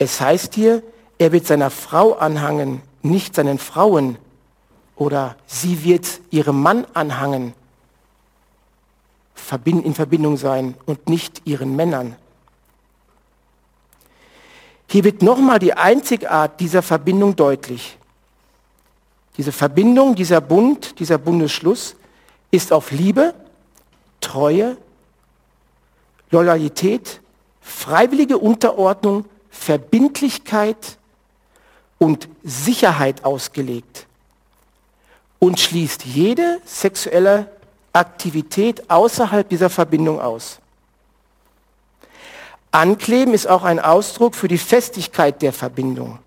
Es 0.04 0.20
heißt 0.20 0.56
hier, 0.56 0.84
er 1.18 1.32
wird 1.32 1.48
seiner 1.48 1.70
Frau 1.70 2.12
anhangen, 2.12 2.82
nicht 3.04 3.36
seinen 3.36 3.58
Frauen. 3.58 4.18
Oder 4.98 5.38
sie 5.46 5.86
wird 5.86 6.20
ihrem 6.30 6.62
Mann 6.62 6.86
anhangen, 6.94 7.54
in 9.66 9.94
Verbindung 9.94 10.36
sein 10.36 10.76
und 10.86 11.08
nicht 11.08 11.44
ihren 11.46 11.78
Männern. 11.78 12.18
Hier 14.90 15.06
wird 15.06 15.22
nochmal 15.22 15.60
die 15.60 15.74
Einzigart 15.74 16.60
dieser 16.60 16.82
Verbindung 16.82 17.38
deutlich. 17.38 17.98
Diese 19.38 19.54
Verbindung, 19.54 20.16
dieser 20.16 20.42
Bund, 20.42 21.00
dieser 21.00 21.18
Bundesschluss 21.18 21.96
ist 22.52 22.74
auf 22.74 22.92
Liebe, 22.92 23.34
Treue, 24.20 24.76
Loyalität, 26.30 27.22
freiwillige 27.62 28.38
Unterordnung, 28.38 29.24
Verbindlichkeit 29.54 30.98
und 32.00 32.28
Sicherheit 32.44 33.24
ausgelegt 33.24 34.08
und 35.40 35.60
schließt 35.60 36.04
jede 36.04 36.60
sexuelle 36.66 37.50
Aktivität 37.94 38.90
außerhalb 38.90 39.48
dieser 39.48 39.70
Verbindung 39.70 40.20
aus. 40.20 40.60
Ankleben 42.72 43.34
ist 43.34 43.48
auch 43.48 43.64
ein 43.64 43.80
Ausdruck 43.80 44.36
für 44.36 44.48
die 44.48 44.58
Festigkeit 44.58 45.42
der 45.42 45.54
Verbindung. 45.54 46.18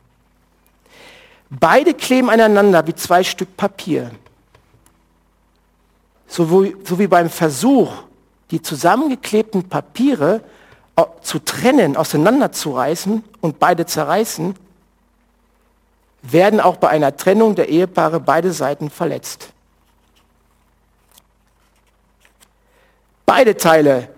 Beide 1.51 1.93
kleben 1.93 2.31
aneinander 2.31 2.87
wie 2.87 2.95
zwei 2.95 3.25
Stück 3.25 3.57
Papier. 3.57 4.13
So 6.29 6.51
wie, 6.51 6.77
so 6.85 6.99
wie 6.99 7.09
beim 7.09 7.29
Versuch, 7.29 7.93
die 8.51 8.63
zusammengeklebten 8.63 9.69
Papiere 9.69 10.43
zu 11.21 11.39
trennen, 11.41 11.97
auseinanderzureißen 11.97 13.23
und 13.41 13.59
beide 13.59 13.85
zerreißen, 13.87 14.55
werden 16.23 16.61
auch 16.61 16.77
bei 16.77 16.89
einer 16.89 17.17
Trennung 17.17 17.55
der 17.55 17.69
Ehepaare 17.69 18.21
beide 18.21 18.53
Seiten 18.53 18.91
verletzt. 18.91 19.53
Beide 23.27 23.57
Teile 23.57 24.09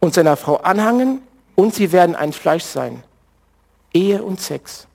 und 0.00 0.14
seiner 0.14 0.36
Frau 0.36 0.56
anhangen 0.56 1.22
und 1.54 1.74
sie 1.74 1.92
werden 1.92 2.14
ein 2.14 2.32
Fleisch 2.32 2.64
sein. 2.64 3.02
Ehe 3.92 4.22
und 4.22 4.40
Sex 4.40 4.86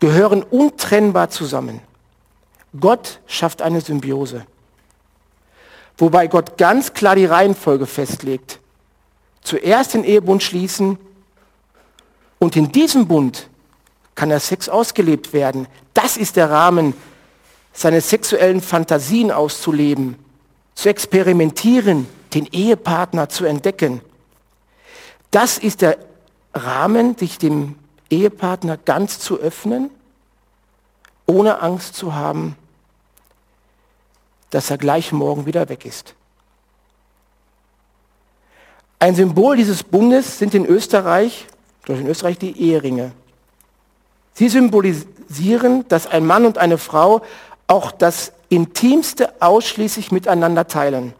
gehören 0.00 0.42
untrennbar 0.42 1.30
zusammen. 1.30 1.80
Gott 2.78 3.20
schafft 3.26 3.62
eine 3.62 3.80
Symbiose, 3.80 4.44
wobei 5.96 6.26
Gott 6.26 6.58
ganz 6.58 6.92
klar 6.92 7.14
die 7.14 7.26
Reihenfolge 7.26 7.86
festlegt. 7.86 8.58
Zuerst 9.44 9.94
den 9.94 10.04
Ehebund 10.04 10.42
schließen 10.42 10.98
und 12.38 12.56
in 12.56 12.72
diesem 12.72 13.06
Bund 13.06 13.48
kann 14.14 14.30
der 14.30 14.40
Sex 14.40 14.68
ausgelebt 14.68 15.32
werden. 15.32 15.68
Das 15.92 16.16
ist 16.16 16.36
der 16.36 16.50
Rahmen, 16.50 16.94
seine 17.72 18.00
sexuellen 18.00 18.60
Fantasien 18.60 19.30
auszuleben, 19.30 20.16
zu 20.74 20.88
experimentieren, 20.88 22.06
den 22.32 22.46
Ehepartner 22.46 23.28
zu 23.28 23.44
entdecken. 23.44 24.00
Das 25.30 25.58
ist 25.58 25.82
der 25.82 25.98
Rahmen, 26.54 27.16
sich 27.16 27.38
dem 27.38 27.76
Ehepartner 28.10 28.76
ganz 28.76 29.18
zu 29.18 29.38
öffnen, 29.38 29.90
ohne 31.26 31.60
Angst 31.60 31.96
zu 31.96 32.14
haben, 32.14 32.56
dass 34.50 34.70
er 34.70 34.78
gleich 34.78 35.12
morgen 35.12 35.46
wieder 35.46 35.68
weg 35.68 35.84
ist. 35.84 36.14
Ein 39.04 39.14
Symbol 39.14 39.58
dieses 39.58 39.82
Bundes 39.82 40.38
sind 40.38 40.54
in 40.54 40.64
Österreich, 40.64 41.44
in 41.88 42.06
Österreich 42.06 42.38
die 42.38 42.58
Eheringe. 42.58 43.12
Sie 44.32 44.48
symbolisieren, 44.48 45.86
dass 45.88 46.06
ein 46.06 46.24
Mann 46.24 46.46
und 46.46 46.56
eine 46.56 46.78
Frau 46.78 47.20
auch 47.66 47.92
das 47.92 48.32
Intimste 48.48 49.42
ausschließlich 49.42 50.10
miteinander 50.10 50.68
teilen. 50.68 51.12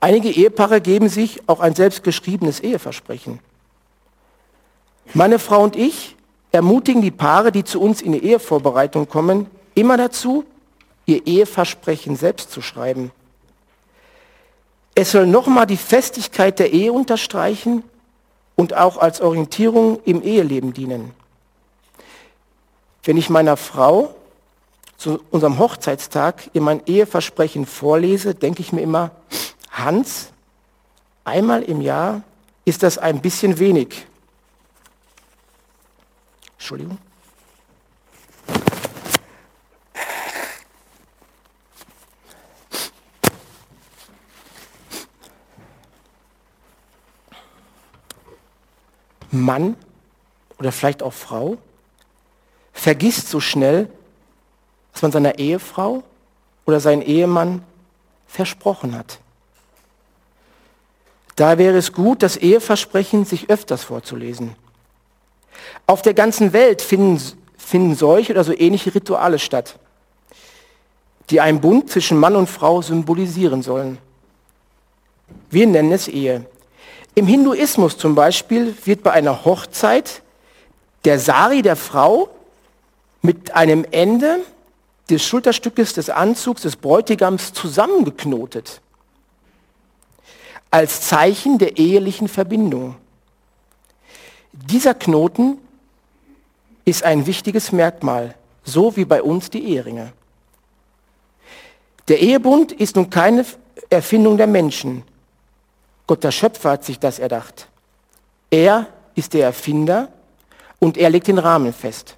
Einige 0.00 0.28
Ehepaare 0.28 0.82
geben 0.82 1.08
sich 1.08 1.40
auch 1.48 1.60
ein 1.60 1.74
selbstgeschriebenes 1.74 2.60
Eheversprechen. 2.60 3.38
Meine 5.14 5.38
Frau 5.38 5.62
und 5.62 5.74
ich 5.74 6.16
ermutigen 6.50 7.00
die 7.00 7.10
Paare, 7.10 7.50
die 7.50 7.64
zu 7.64 7.80
uns 7.80 8.02
in 8.02 8.12
die 8.12 8.26
Ehevorbereitung 8.26 9.08
kommen, 9.08 9.46
immer 9.74 9.96
dazu, 9.96 10.44
ihr 11.06 11.26
Eheversprechen 11.26 12.14
selbst 12.14 12.50
zu 12.50 12.60
schreiben. 12.60 13.10
Es 14.94 15.12
soll 15.12 15.26
nochmal 15.26 15.66
die 15.66 15.76
Festigkeit 15.76 16.58
der 16.58 16.72
Ehe 16.72 16.92
unterstreichen 16.92 17.82
und 18.56 18.74
auch 18.74 18.98
als 18.98 19.20
Orientierung 19.20 20.00
im 20.04 20.22
Eheleben 20.22 20.74
dienen. 20.74 21.12
Wenn 23.02 23.16
ich 23.16 23.30
meiner 23.30 23.56
Frau 23.56 24.14
zu 24.96 25.20
unserem 25.30 25.58
Hochzeitstag 25.58 26.50
ihr 26.52 26.60
mein 26.60 26.86
Eheversprechen 26.86 27.66
vorlese, 27.66 28.34
denke 28.34 28.60
ich 28.60 28.72
mir 28.72 28.82
immer, 28.82 29.10
Hans, 29.70 30.28
einmal 31.24 31.62
im 31.62 31.80
Jahr 31.80 32.22
ist 32.64 32.82
das 32.82 32.98
ein 32.98 33.20
bisschen 33.20 33.58
wenig. 33.58 34.06
Entschuldigung. 36.58 36.98
Mann 49.32 49.76
oder 50.58 50.72
vielleicht 50.72 51.02
auch 51.02 51.12
Frau 51.12 51.58
vergisst 52.72 53.28
so 53.28 53.40
schnell, 53.40 53.88
was 54.92 55.02
man 55.02 55.12
seiner 55.12 55.38
Ehefrau 55.38 56.02
oder 56.66 56.80
seinen 56.80 57.02
Ehemann 57.02 57.62
versprochen 58.26 58.96
hat. 58.96 59.18
Da 61.36 61.58
wäre 61.58 61.78
es 61.78 61.92
gut, 61.92 62.22
das 62.22 62.36
Eheversprechen 62.36 63.24
sich 63.24 63.50
öfters 63.50 63.84
vorzulesen. 63.84 64.54
Auf 65.86 66.02
der 66.02 66.14
ganzen 66.14 66.52
Welt 66.52 66.82
finden, 66.82 67.20
finden 67.56 67.94
solche 67.94 68.32
oder 68.32 68.44
so 68.44 68.52
ähnliche 68.52 68.94
Rituale 68.94 69.38
statt, 69.38 69.78
die 71.30 71.40
einen 71.40 71.60
Bund 71.60 71.90
zwischen 71.90 72.18
Mann 72.18 72.36
und 72.36 72.48
Frau 72.48 72.82
symbolisieren 72.82 73.62
sollen. 73.62 73.98
Wir 75.50 75.66
nennen 75.66 75.92
es 75.92 76.08
Ehe. 76.08 76.46
Im 77.14 77.26
Hinduismus 77.26 77.98
zum 77.98 78.14
Beispiel 78.14 78.74
wird 78.84 79.02
bei 79.02 79.12
einer 79.12 79.44
Hochzeit 79.44 80.22
der 81.04 81.18
Sari 81.18 81.62
der 81.62 81.76
Frau 81.76 82.30
mit 83.20 83.54
einem 83.54 83.84
Ende 83.90 84.40
des 85.10 85.22
Schulterstückes 85.22 85.92
des 85.92 86.08
Anzugs 86.08 86.62
des 86.62 86.76
Bräutigams 86.76 87.52
zusammengeknotet. 87.52 88.80
Als 90.70 91.02
Zeichen 91.02 91.58
der 91.58 91.76
ehelichen 91.76 92.28
Verbindung. 92.28 92.96
Dieser 94.52 94.94
Knoten 94.94 95.58
ist 96.86 97.02
ein 97.04 97.26
wichtiges 97.26 97.72
Merkmal, 97.72 98.34
so 98.64 98.96
wie 98.96 99.04
bei 99.04 99.22
uns 99.22 99.50
die 99.50 99.64
Eheringe. 99.64 100.12
Der 102.08 102.20
Ehebund 102.20 102.72
ist 102.72 102.96
nun 102.96 103.10
keine 103.10 103.44
Erfindung 103.90 104.38
der 104.38 104.46
Menschen. 104.46 105.04
Gott 106.12 106.24
der 106.24 106.30
Schöpfer 106.30 106.72
hat 106.72 106.84
sich 106.84 106.98
das 106.98 107.18
erdacht. 107.18 107.68
Er 108.50 108.86
ist 109.14 109.32
der 109.32 109.46
Erfinder 109.46 110.08
und 110.78 110.98
er 110.98 111.08
legt 111.08 111.26
den 111.26 111.38
Rahmen 111.38 111.72
fest. 111.72 112.16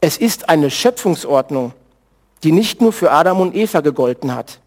Es 0.00 0.16
ist 0.16 0.48
eine 0.48 0.70
Schöpfungsordnung, 0.70 1.72
die 2.44 2.52
nicht 2.52 2.80
nur 2.80 2.92
für 2.92 3.10
Adam 3.10 3.40
und 3.40 3.56
Eva 3.56 3.80
gegolten 3.80 4.36
hat, 4.36 4.60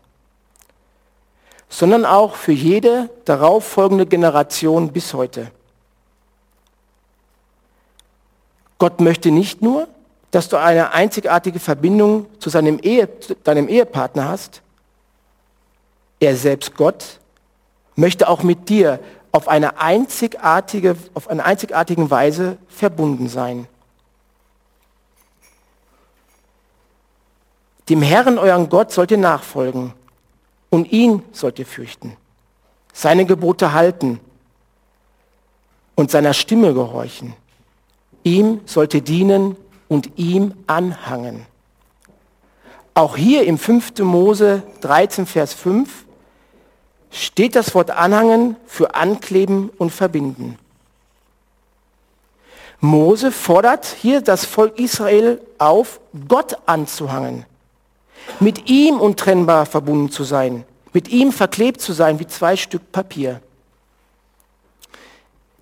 sondern 1.70 2.04
auch 2.04 2.36
für 2.36 2.52
jede 2.52 3.10
darauf 3.24 3.66
folgende 3.66 4.06
Generation 4.06 4.92
bis 4.92 5.14
heute. 5.14 5.50
Gott 8.80 9.00
möchte 9.00 9.32
nicht 9.32 9.62
nur, 9.62 9.88
dass 10.32 10.50
du 10.50 10.58
eine 10.58 10.92
einzigartige 10.92 11.62
Verbindung 11.62 12.26
zu 12.40 12.50
seinem 12.50 12.80
Ehe, 12.80 13.08
deinem 13.46 13.70
Ehepartner 13.70 14.28
hast. 14.28 14.62
Er 16.20 16.36
selbst 16.36 16.76
Gott 16.76 17.22
möchte 17.98 18.30
auch 18.30 18.44
mit 18.44 18.70
dir 18.70 19.00
auf 19.34 19.50
eine 19.50 19.80
einzigartige, 19.80 20.96
auf 21.14 21.30
eine 21.30 21.44
einzigartige 21.44 22.10
Weise 22.10 22.58
verbunden 22.70 23.28
sein. 23.28 23.68
Dem 27.90 28.02
Herrn, 28.02 28.38
euren 28.38 28.70
Gott, 28.70 28.92
sollt 28.92 29.12
ihr 29.12 29.18
nachfolgen 29.18 29.94
und 30.70 30.92
ihn 30.92 31.24
sollt 31.32 31.60
ihr 31.60 31.66
fürchten, 31.66 32.16
seine 32.94 33.26
Gebote 33.26 33.74
halten 33.74 34.20
und 35.96 36.12
seiner 36.12 36.34
Stimme 36.34 36.74
gehorchen. 36.74 37.34
Ihm 38.24 38.62
sollt 38.66 38.94
ihr 38.94 39.02
dienen 39.02 39.56
und 39.88 40.18
ihm 40.18 40.54
anhangen. 40.68 41.46
Auch 42.94 43.16
hier 43.16 43.46
im 43.46 43.58
5. 43.58 44.00
Mose 44.00 44.64
13, 44.82 45.26
Vers 45.26 45.54
5 45.54 46.07
steht 47.12 47.56
das 47.56 47.74
Wort 47.74 47.92
anhangen 47.92 48.56
für 48.66 48.96
ankleben 48.96 49.70
und 49.78 49.92
verbinden. 49.92 50.58
Mose 52.80 53.32
fordert 53.32 53.86
hier 53.86 54.22
das 54.22 54.46
Volk 54.46 54.78
Israel 54.80 55.42
auf, 55.58 56.00
Gott 56.28 56.58
anzuhangen 56.68 57.46
mit 58.40 58.70
ihm 58.70 59.00
untrennbar 59.00 59.66
verbunden 59.66 60.12
zu 60.12 60.24
sein, 60.24 60.66
mit 60.94 61.08
ihm 61.10 61.32
verklebt 61.32 61.82
zu 61.82 61.94
sein 61.94 62.20
wie 62.20 62.28
zwei 62.28 62.56
Stück 62.56 62.92
Papier. 62.92 63.42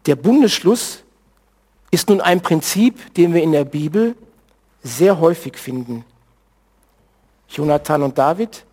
Der 0.05 0.15
Bundesschluss 0.15 1.03
ist 1.91 2.09
nun 2.09 2.21
ein 2.21 2.41
Prinzip, 2.41 3.13
den 3.15 3.33
wir 3.33 3.41
in 3.41 3.51
der 3.51 3.65
Bibel 3.65 4.15
sehr 4.83 5.19
häufig 5.19 5.57
finden. 5.57 6.05
Jonathan 7.49 8.03
und 8.03 8.17
David 8.17 8.65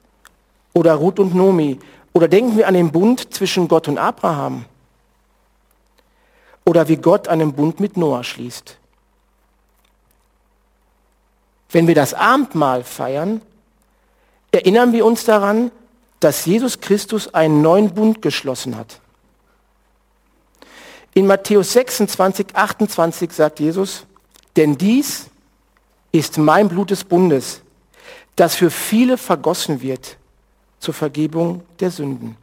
oder 0.73 0.95
Ruth 0.95 1.19
und 1.19 1.35
Nomi 1.35 1.79
oder 2.12 2.29
denken 2.29 2.57
wir 2.57 2.68
an 2.68 2.75
den 2.75 2.92
Bund 2.92 3.33
zwischen 3.35 3.68
Gott 3.68 3.88
und 3.88 3.98
Abraham 3.98 4.64
oder 6.64 6.88
wie 6.88 6.96
Gott 6.96 7.29
einen 7.29 7.53
Bund 7.53 7.81
mit 7.81 7.96
Noah 7.96 8.22
schließt. 8.22 8.79
Wenn 11.70 11.87
wir 11.87 11.94
das 11.94 12.12
Abendmahl 12.12 12.85
feiern, 12.85 13.40
erinnern 14.53 14.92
wir 14.92 15.07
uns 15.07 15.25
daran, 15.25 15.70
dass 16.20 16.44
Jesus 16.44 16.81
Christus 16.81 17.33
einen 17.35 17.62
neuen 17.62 17.94
Bund 17.94 18.22
geschlossen 18.22 18.77
hat. 18.77 19.01
In 21.14 21.27
Matthäus 21.27 21.72
26, 21.72 22.55
28 22.55 23.33
sagt 23.33 23.61
Jesus, 23.61 24.07
denn 24.57 24.79
dies 24.79 25.31
ist 26.12 26.38
mein 26.38 26.68
Blut 26.68 26.90
des 26.90 27.05
Bundes, 27.05 27.62
das 28.37 28.55
für 28.55 28.70
viele 28.70 29.18
vergossen 29.18 29.81
wird 29.81 30.16
zur 30.83 30.95
Vergebung 30.95 31.62
der 31.79 31.92
Sünden. 31.92 32.37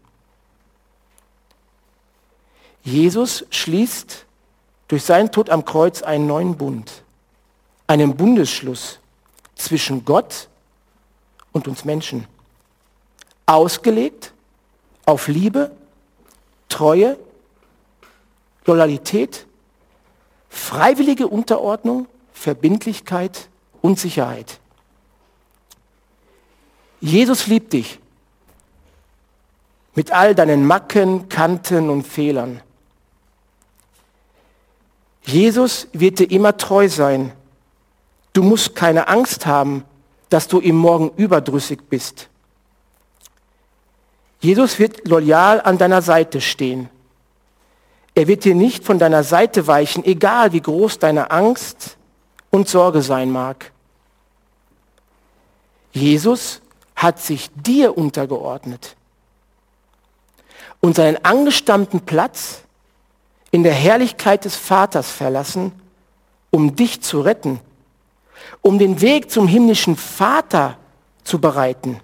Jesus 2.84 3.46
schließt 3.50 4.26
durch 4.88 5.04
seinen 5.04 5.30
Tod 5.30 5.50
am 5.50 5.66
Kreuz 5.66 6.02
einen 6.02 6.26
neuen 6.26 6.58
Bund, 6.58 7.04
einen 7.86 8.16
Bundesschluss 8.16 9.00
zwischen 9.56 10.06
Gott 10.06 10.48
und 11.52 11.68
uns 11.68 11.84
Menschen. 11.84 12.28
Ausgelegt 13.46 14.32
auf 15.06 15.28
Liebe, 15.28 15.72
Treue, 16.70 17.20
Loyalität, 18.66 19.46
freiwillige 20.48 21.28
Unterordnung, 21.28 22.08
Verbindlichkeit 22.32 23.50
und 23.82 24.00
Sicherheit. 24.00 24.62
Jesus 27.02 27.46
liebt 27.48 27.74
dich 27.74 28.00
mit 29.96 30.12
all 30.12 30.36
deinen 30.36 30.66
Macken, 30.66 31.30
Kanten 31.30 31.90
und 31.90 32.04
Fehlern. 32.04 32.62
Jesus 35.24 35.88
wird 35.94 36.20
dir 36.20 36.32
immer 36.32 36.58
treu 36.58 36.88
sein. 36.88 37.34
Du 38.34 38.44
musst 38.44 38.76
keine 38.76 39.08
Angst 39.08 39.46
haben, 39.46 39.84
dass 40.30 40.48
du 40.48 40.60
ihm 40.60 40.76
morgen 40.76 41.12
überdrüssig 41.18 41.80
bist. 41.90 42.30
Jesus 44.40 44.80
wird 44.80 45.08
loyal 45.08 45.60
an 45.62 45.78
deiner 45.78 46.02
Seite 46.02 46.40
stehen. 46.40 46.90
Er 48.16 48.28
wird 48.28 48.46
dir 48.46 48.56
nicht 48.56 48.86
von 48.86 49.00
deiner 49.00 49.24
Seite 49.24 49.68
weichen, 49.68 50.06
egal 50.06 50.54
wie 50.54 50.62
groß 50.62 51.00
deine 51.00 51.32
Angst 51.32 51.98
und 52.50 52.68
Sorge 52.68 53.02
sein 53.02 53.32
mag. 53.32 53.72
Jesus 55.92 56.62
hat 56.96 57.20
sich 57.20 57.50
dir 57.56 57.98
untergeordnet 57.98 58.96
und 60.82 60.96
seinen 60.96 61.24
angestammten 61.26 62.02
Platz 62.02 62.62
in 63.52 63.64
der 63.64 63.74
Herrlichkeit 63.74 64.46
des 64.46 64.56
Vaters 64.56 65.12
verlassen, 65.12 65.72
um 66.52 66.76
dich 66.76 67.02
zu 67.02 67.22
retten 67.22 67.60
um 68.62 68.80
den 68.80 69.02
Weg 69.02 69.32
zum 69.32 69.48
himmlischen 69.48 69.96
Vater 69.96 70.78
zu 71.24 71.40
bereiten. 71.40 72.00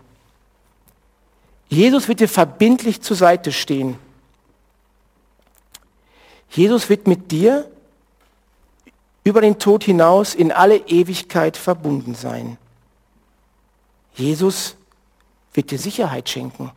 Jesus 1.68 2.08
wird 2.08 2.20
dir 2.20 2.30
verbindlich 2.30 3.02
zur 3.02 3.18
Seite 3.18 3.52
stehen. 3.52 3.98
Jesus 6.50 6.90
wird 6.90 7.08
mit 7.08 7.32
dir 7.32 7.70
über 9.24 9.42
den 9.42 9.58
Tod 9.58 9.84
hinaus 9.84 10.36
in 10.36 10.52
alle 10.52 10.78
Ewigkeit 10.78 11.58
verbunden 11.58 12.14
sein. 12.14 12.58
Jesus 14.14 14.76
wird 15.54 15.72
dir 15.72 15.80
Sicherheit 15.80 16.30
schenken. 16.30 16.72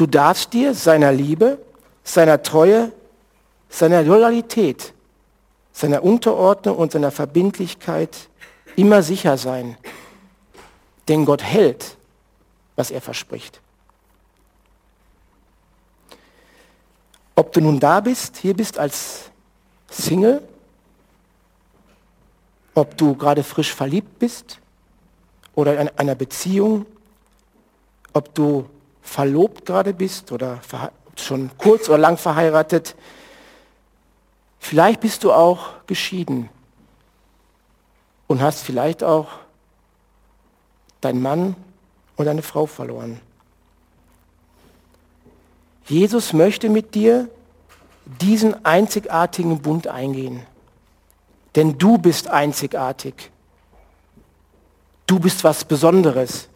Du 0.00 0.06
darfst 0.06 0.54
dir 0.54 0.72
seiner 0.72 1.12
Liebe, 1.12 1.58
seiner 2.02 2.42
Treue, 2.42 2.90
seiner 3.68 4.02
Loyalität, 4.02 4.94
seiner 5.74 6.02
Unterordnung 6.02 6.78
und 6.78 6.92
seiner 6.92 7.10
Verbindlichkeit 7.10 8.30
immer 8.76 9.02
sicher 9.02 9.36
sein. 9.36 9.76
Denn 11.06 11.26
Gott 11.26 11.42
hält, 11.42 11.98
was 12.76 12.90
er 12.90 13.02
verspricht. 13.02 13.60
Ob 17.34 17.52
du 17.52 17.60
nun 17.60 17.78
da 17.78 18.00
bist, 18.00 18.38
hier 18.38 18.56
bist 18.56 18.78
als 18.78 19.24
Single, 19.90 20.40
ob 22.74 22.96
du 22.96 23.14
gerade 23.16 23.44
frisch 23.44 23.74
verliebt 23.74 24.18
bist 24.18 24.60
oder 25.54 25.78
in 25.78 25.90
einer 25.98 26.14
Beziehung, 26.14 26.86
ob 28.14 28.34
du 28.34 28.64
verlobt 29.02 29.66
gerade 29.66 29.94
bist 29.94 30.32
oder 30.32 30.60
schon 31.16 31.50
kurz 31.58 31.88
oder 31.88 31.98
lang 31.98 32.16
verheiratet, 32.16 32.94
vielleicht 34.58 35.00
bist 35.00 35.24
du 35.24 35.32
auch 35.32 35.84
geschieden 35.86 36.48
und 38.26 38.40
hast 38.40 38.62
vielleicht 38.62 39.02
auch 39.02 39.28
deinen 41.00 41.22
Mann 41.22 41.56
oder 42.16 42.26
deine 42.26 42.42
Frau 42.42 42.66
verloren. 42.66 43.20
Jesus 45.86 46.32
möchte 46.32 46.68
mit 46.68 46.94
dir 46.94 47.28
diesen 48.20 48.64
einzigartigen 48.64 49.60
Bund 49.60 49.88
eingehen. 49.88 50.46
Denn 51.56 51.78
du 51.78 51.98
bist 51.98 52.28
einzigartig. 52.28 53.30
Du 55.06 55.18
bist 55.18 55.42
was 55.42 55.64
Besonderes. 55.64 56.49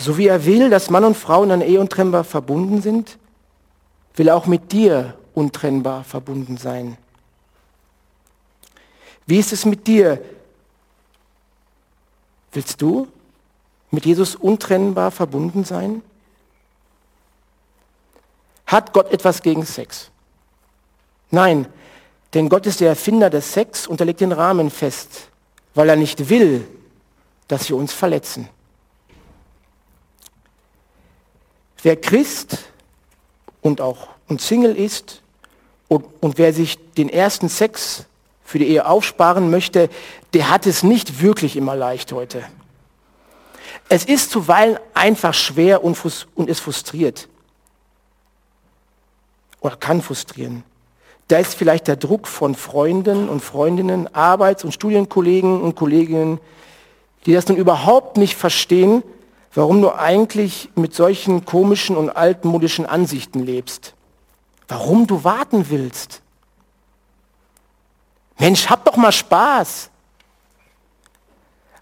So 0.00 0.16
wie 0.16 0.28
er 0.28 0.46
will, 0.46 0.70
dass 0.70 0.88
Mann 0.88 1.04
und 1.04 1.14
Frau 1.14 1.42
einer 1.42 1.62
Ehe 1.62 1.78
untrennbar 1.78 2.24
verbunden 2.24 2.80
sind, 2.80 3.18
will 4.14 4.28
er 4.28 4.36
auch 4.36 4.46
mit 4.46 4.72
dir 4.72 5.14
untrennbar 5.34 6.04
verbunden 6.04 6.56
sein. 6.56 6.96
Wie 9.26 9.38
ist 9.38 9.52
es 9.52 9.66
mit 9.66 9.86
dir? 9.86 10.22
Willst 12.52 12.80
du 12.80 13.08
mit 13.90 14.06
Jesus 14.06 14.36
untrennbar 14.36 15.10
verbunden 15.10 15.64
sein? 15.64 16.02
Hat 18.66 18.94
Gott 18.94 19.12
etwas 19.12 19.42
gegen 19.42 19.66
Sex? 19.66 20.10
Nein, 21.30 21.66
denn 22.32 22.48
Gott 22.48 22.64
ist 22.64 22.80
der 22.80 22.88
Erfinder 22.88 23.28
des 23.28 23.52
Sex 23.52 23.86
und 23.86 24.00
er 24.00 24.06
legt 24.06 24.22
den 24.22 24.32
Rahmen 24.32 24.70
fest, 24.70 25.28
weil 25.74 25.90
er 25.90 25.96
nicht 25.96 26.30
will, 26.30 26.66
dass 27.48 27.68
wir 27.68 27.76
uns 27.76 27.92
verletzen. 27.92 28.48
Wer 31.82 31.96
Christ 31.96 32.58
und 33.62 33.80
auch 33.80 34.08
und 34.28 34.40
Single 34.40 34.76
ist 34.76 35.22
und, 35.88 36.04
und 36.20 36.38
wer 36.38 36.52
sich 36.52 36.78
den 36.94 37.08
ersten 37.08 37.48
Sex 37.48 38.04
für 38.44 38.58
die 38.58 38.68
Ehe 38.68 38.86
aufsparen 38.86 39.50
möchte, 39.50 39.88
der 40.34 40.50
hat 40.50 40.66
es 40.66 40.82
nicht 40.82 41.20
wirklich 41.20 41.56
immer 41.56 41.76
leicht 41.76 42.12
heute. 42.12 42.44
Es 43.88 44.04
ist 44.04 44.30
zuweilen 44.30 44.78
einfach 44.94 45.34
schwer 45.34 45.82
und, 45.82 45.98
und 46.34 46.48
ist 46.48 46.60
frustriert. 46.60 47.28
Oder 49.60 49.76
kann 49.76 50.00
frustrieren. 50.00 50.64
Da 51.28 51.38
ist 51.38 51.54
vielleicht 51.54 51.86
der 51.86 51.96
Druck 51.96 52.26
von 52.26 52.54
Freunden 52.54 53.28
und 53.28 53.40
Freundinnen, 53.40 54.12
Arbeits- 54.14 54.64
und 54.64 54.72
Studienkollegen 54.72 55.60
und 55.60 55.76
Kolleginnen, 55.76 56.40
die 57.26 57.32
das 57.32 57.48
nun 57.48 57.56
überhaupt 57.56 58.16
nicht 58.16 58.36
verstehen, 58.36 59.02
warum 59.54 59.82
du 59.82 59.92
eigentlich 59.92 60.70
mit 60.76 60.94
solchen 60.94 61.44
komischen 61.44 61.96
und 61.96 62.10
altmodischen 62.10 62.86
Ansichten 62.86 63.40
lebst. 63.40 63.94
Warum 64.68 65.06
du 65.06 65.24
warten 65.24 65.70
willst. 65.70 66.22
Mensch, 68.38 68.68
hab 68.70 68.84
doch 68.84 68.96
mal 68.96 69.12
Spaß. 69.12 69.90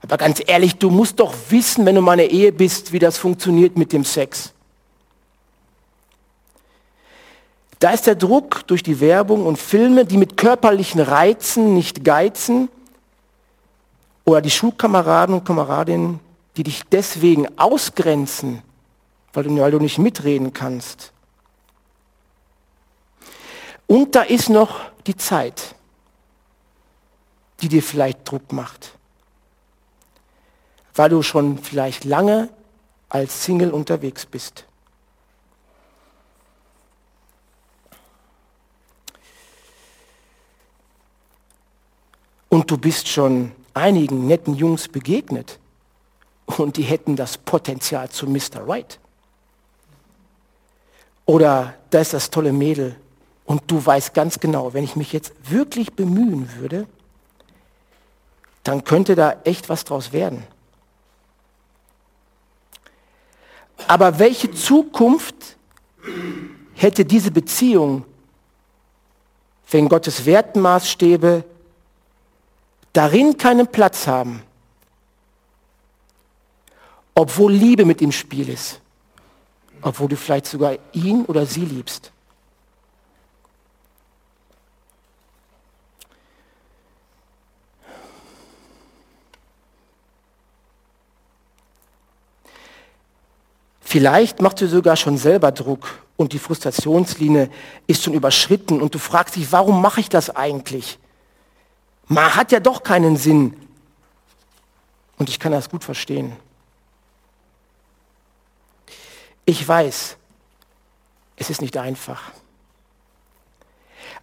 Aber 0.02 0.16
ganz 0.16 0.42
ehrlich, 0.46 0.76
du 0.76 0.90
musst 0.90 1.20
doch 1.20 1.34
wissen, 1.50 1.84
wenn 1.84 1.94
du 1.94 2.00
mal 2.00 2.14
in 2.14 2.20
einer 2.20 2.30
Ehe 2.30 2.52
bist, 2.52 2.92
wie 2.92 2.98
das 2.98 3.18
funktioniert 3.18 3.76
mit 3.76 3.92
dem 3.92 4.04
Sex. 4.04 4.54
Da 7.78 7.90
ist 7.90 8.06
der 8.06 8.14
Druck 8.16 8.66
durch 8.66 8.82
die 8.82 9.00
Werbung 9.00 9.46
und 9.46 9.58
Filme, 9.58 10.04
die 10.04 10.16
mit 10.16 10.36
körperlichen 10.36 11.00
Reizen 11.00 11.74
nicht 11.74 12.04
geizen, 12.04 12.68
oder 14.24 14.42
die 14.42 14.50
Schulkameraden 14.50 15.36
und 15.36 15.44
Kameradinnen, 15.44 16.20
die 16.58 16.64
dich 16.64 16.82
deswegen 16.90 17.56
ausgrenzen, 17.56 18.64
weil 19.32 19.44
du, 19.44 19.56
weil 19.60 19.70
du 19.70 19.78
nicht 19.78 19.98
mitreden 19.98 20.52
kannst. 20.52 21.12
Und 23.86 24.16
da 24.16 24.22
ist 24.22 24.48
noch 24.48 24.90
die 25.06 25.16
Zeit, 25.16 25.76
die 27.60 27.68
dir 27.68 27.80
vielleicht 27.80 28.28
Druck 28.28 28.52
macht, 28.52 28.98
weil 30.96 31.08
du 31.08 31.22
schon 31.22 31.58
vielleicht 31.58 32.04
lange 32.04 32.48
als 33.08 33.44
Single 33.44 33.70
unterwegs 33.70 34.26
bist. 34.26 34.64
Und 42.48 42.68
du 42.68 42.76
bist 42.76 43.06
schon 43.06 43.52
einigen 43.74 44.26
netten 44.26 44.56
Jungs 44.56 44.88
begegnet 44.88 45.60
und 46.56 46.76
die 46.76 46.82
hätten 46.82 47.16
das 47.16 47.36
Potenzial 47.38 48.08
zu 48.08 48.26
Mr. 48.26 48.66
Right. 48.66 48.98
Oder 51.26 51.74
da 51.90 52.00
ist 52.00 52.14
das 52.14 52.30
tolle 52.30 52.52
Mädel 52.52 52.96
und 53.44 53.62
du 53.70 53.84
weißt 53.84 54.14
ganz 54.14 54.40
genau, 54.40 54.72
wenn 54.72 54.84
ich 54.84 54.96
mich 54.96 55.12
jetzt 55.12 55.32
wirklich 55.44 55.92
bemühen 55.92 56.48
würde, 56.56 56.86
dann 58.64 58.84
könnte 58.84 59.14
da 59.14 59.36
echt 59.44 59.68
was 59.68 59.84
draus 59.84 60.12
werden. 60.12 60.46
Aber 63.86 64.18
welche 64.18 64.50
Zukunft 64.50 65.56
hätte 66.74 67.04
diese 67.04 67.30
Beziehung, 67.30 68.04
wenn 69.70 69.88
Gottes 69.88 70.24
Wertmaßstäbe 70.24 71.44
darin 72.92 73.36
keinen 73.36 73.66
Platz 73.66 74.06
haben, 74.06 74.42
obwohl 77.18 77.52
Liebe 77.52 77.84
mit 77.84 78.00
im 78.00 78.12
Spiel 78.12 78.48
ist, 78.48 78.80
obwohl 79.82 80.06
du 80.06 80.16
vielleicht 80.16 80.46
sogar 80.46 80.76
ihn 80.92 81.24
oder 81.24 81.46
sie 81.46 81.64
liebst. 81.64 82.12
Vielleicht 93.80 94.40
machst 94.40 94.60
du 94.60 94.68
sogar 94.68 94.94
schon 94.94 95.18
selber 95.18 95.50
Druck 95.50 96.04
und 96.16 96.32
die 96.32 96.38
Frustrationslinie 96.38 97.50
ist 97.88 98.04
schon 98.04 98.14
überschritten 98.14 98.80
und 98.80 98.94
du 98.94 99.00
fragst 99.00 99.34
dich, 99.34 99.50
warum 99.50 99.82
mache 99.82 99.98
ich 99.98 100.08
das 100.08 100.30
eigentlich? 100.30 101.00
Man 102.06 102.36
hat 102.36 102.52
ja 102.52 102.60
doch 102.60 102.84
keinen 102.84 103.16
Sinn. 103.16 103.56
Und 105.16 105.28
ich 105.28 105.40
kann 105.40 105.50
das 105.50 105.68
gut 105.68 105.82
verstehen. 105.82 106.36
Ich 109.48 109.66
weiß, 109.66 110.18
es 111.36 111.48
ist 111.48 111.62
nicht 111.62 111.78
einfach. 111.78 112.20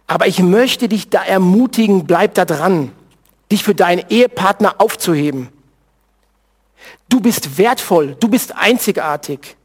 Aber 0.06 0.28
ich 0.28 0.38
möchte 0.38 0.88
dich 0.88 1.10
da 1.10 1.24
ermutigen, 1.24 2.06
bleib 2.06 2.34
da 2.34 2.44
dran, 2.44 2.92
dich 3.50 3.64
für 3.64 3.74
deinen 3.74 4.08
Ehepartner 4.08 4.76
aufzuheben. 4.80 5.48
Du 7.08 7.18
bist 7.18 7.58
wertvoll, 7.58 8.14
du 8.20 8.28
bist 8.28 8.54
einzigartig. 8.54 9.56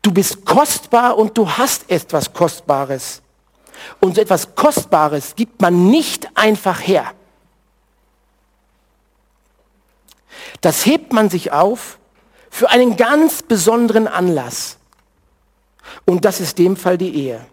Du 0.00 0.10
bist 0.12 0.46
kostbar 0.46 1.18
und 1.18 1.36
du 1.36 1.46
hast 1.46 1.90
etwas 1.90 2.32
Kostbares. 2.32 3.20
Und 4.00 4.14
so 4.14 4.22
etwas 4.22 4.54
Kostbares 4.54 5.36
gibt 5.36 5.60
man 5.60 5.90
nicht 5.90 6.26
einfach 6.38 6.80
her. 6.80 7.12
Das 10.62 10.86
hebt 10.86 11.12
man 11.12 11.28
sich 11.28 11.52
auf 11.52 11.98
für 12.54 12.70
einen 12.70 12.96
ganz 12.96 13.42
besonderen 13.42 14.06
Anlass. 14.06 14.78
Und 16.04 16.24
das 16.24 16.38
ist 16.38 16.56
dem 16.56 16.76
Fall 16.76 16.96
die 16.96 17.12
Ehe. 17.12 17.44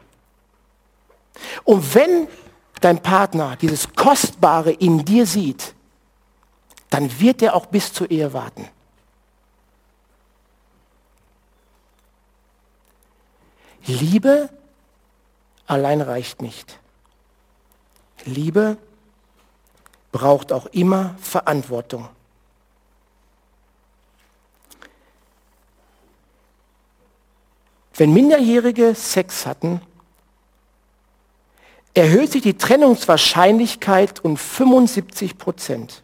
Und 1.63 1.95
wenn 1.95 2.27
dein 2.81 3.01
Partner 3.01 3.55
dieses 3.55 3.91
Kostbare 3.95 4.71
in 4.71 5.03
dir 5.03 5.25
sieht, 5.25 5.73
dann 6.91 7.19
wird 7.19 7.41
er 7.41 7.55
auch 7.55 7.65
bis 7.65 7.91
zur 7.91 8.11
Ehe 8.11 8.31
warten. 8.31 8.69
Liebe 13.87 14.49
allein 15.65 16.01
reicht 16.01 16.43
nicht. 16.43 16.77
Liebe 18.25 18.77
braucht 20.11 20.53
auch 20.53 20.67
immer 20.67 21.15
Verantwortung. 21.19 22.07
Wenn 28.01 28.13
Minderjährige 28.13 28.95
Sex 28.95 29.45
hatten, 29.45 29.79
erhöht 31.93 32.31
sich 32.31 32.41
die 32.41 32.57
Trennungswahrscheinlichkeit 32.57 34.25
um 34.25 34.37
75 34.37 35.37
Prozent. 35.37 36.01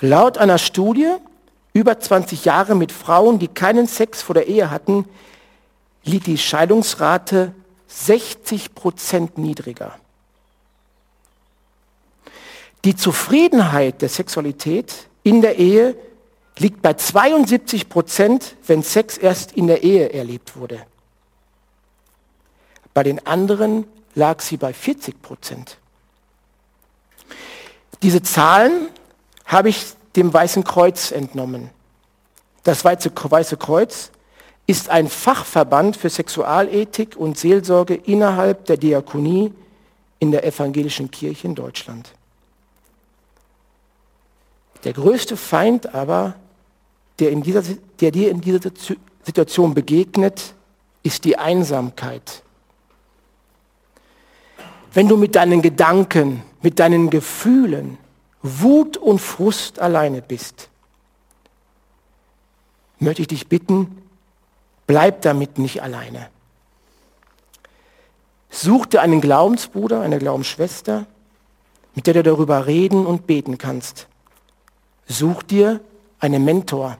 Laut 0.00 0.36
einer 0.36 0.58
Studie, 0.58 1.08
über 1.72 2.00
20 2.00 2.44
Jahre 2.44 2.74
mit 2.74 2.90
Frauen, 2.90 3.38
die 3.38 3.46
keinen 3.46 3.86
Sex 3.86 4.20
vor 4.20 4.34
der 4.34 4.48
Ehe 4.48 4.72
hatten, 4.72 5.04
liegt 6.02 6.26
die 6.26 6.36
Scheidungsrate 6.36 7.54
60 7.86 8.74
Prozent 8.74 9.38
niedriger. 9.38 10.00
Die 12.84 12.96
Zufriedenheit 12.96 14.02
der 14.02 14.08
Sexualität 14.08 14.92
in 15.22 15.42
der 15.42 15.60
Ehe 15.60 15.94
liegt 16.60 16.82
bei 16.82 16.94
72 16.94 17.88
Prozent, 17.88 18.56
wenn 18.66 18.82
Sex 18.82 19.16
erst 19.16 19.52
in 19.52 19.66
der 19.66 19.82
Ehe 19.82 20.12
erlebt 20.12 20.56
wurde. 20.56 20.84
Bei 22.94 23.02
den 23.02 23.24
anderen 23.26 23.86
lag 24.14 24.40
sie 24.40 24.56
bei 24.56 24.72
40 24.72 25.22
Prozent. 25.22 25.78
Diese 28.02 28.22
Zahlen 28.22 28.88
habe 29.44 29.68
ich 29.68 29.86
dem 30.16 30.32
Weißen 30.32 30.64
Kreuz 30.64 31.10
entnommen. 31.10 31.70
Das 32.64 32.84
Weiße 32.84 33.10
Kreuz 33.56 34.10
ist 34.66 34.90
ein 34.90 35.08
Fachverband 35.08 35.96
für 35.96 36.10
Sexualethik 36.10 37.16
und 37.16 37.38
Seelsorge 37.38 37.94
innerhalb 37.94 38.66
der 38.66 38.76
Diakonie 38.76 39.52
in 40.18 40.30
der 40.30 40.44
evangelischen 40.44 41.10
Kirche 41.10 41.46
in 41.46 41.54
Deutschland. 41.54 42.10
Der 44.84 44.92
größte 44.92 45.36
Feind 45.36 45.94
aber, 45.94 46.34
der, 47.18 47.30
in 47.30 47.42
dieser, 47.42 47.62
der 48.00 48.10
dir 48.10 48.30
in 48.30 48.40
dieser 48.40 48.60
Situation 49.22 49.74
begegnet, 49.74 50.54
ist 51.02 51.24
die 51.24 51.36
Einsamkeit. 51.36 52.42
Wenn 54.92 55.08
du 55.08 55.16
mit 55.16 55.34
deinen 55.34 55.62
Gedanken, 55.62 56.42
mit 56.62 56.78
deinen 56.78 57.10
Gefühlen, 57.10 57.98
Wut 58.42 58.96
und 58.96 59.18
Frust 59.18 59.78
alleine 59.78 60.22
bist, 60.22 60.68
möchte 62.98 63.22
ich 63.22 63.28
dich 63.28 63.48
bitten, 63.48 64.02
bleib 64.86 65.22
damit 65.22 65.58
nicht 65.58 65.82
alleine. 65.82 66.30
Such 68.50 68.86
dir 68.86 69.02
einen 69.02 69.20
Glaubensbruder, 69.20 70.00
eine 70.00 70.18
Glaubensschwester, 70.18 71.06
mit 71.94 72.06
der 72.06 72.14
du 72.14 72.22
darüber 72.22 72.66
reden 72.66 73.06
und 73.06 73.26
beten 73.26 73.58
kannst. 73.58 74.08
Such 75.06 75.42
dir 75.42 75.80
einen 76.20 76.44
Mentor, 76.44 76.98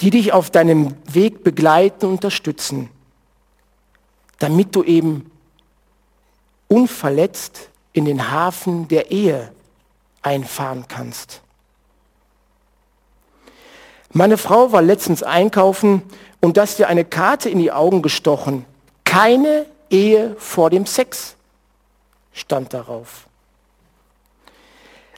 die 0.00 0.10
dich 0.10 0.32
auf 0.32 0.50
deinem 0.50 0.94
Weg 1.06 1.42
begleiten 1.42 2.06
unterstützen, 2.06 2.90
damit 4.38 4.74
du 4.74 4.82
eben 4.82 5.30
unverletzt 6.68 7.70
in 7.92 8.04
den 8.04 8.30
Hafen 8.30 8.88
der 8.88 9.10
Ehe 9.10 9.52
einfahren 10.22 10.84
kannst. 10.88 11.40
Meine 14.12 14.38
Frau 14.38 14.72
war 14.72 14.82
letztens 14.82 15.22
einkaufen 15.22 16.02
und 16.40 16.56
das 16.56 16.76
dir 16.76 16.88
eine 16.88 17.04
Karte 17.04 17.48
in 17.48 17.58
die 17.58 17.72
Augen 17.72 18.02
gestochen. 18.02 18.64
Keine 19.04 19.66
Ehe 19.90 20.36
vor 20.38 20.70
dem 20.70 20.86
Sex 20.86 21.36
stand 22.32 22.74
darauf. 22.74 23.26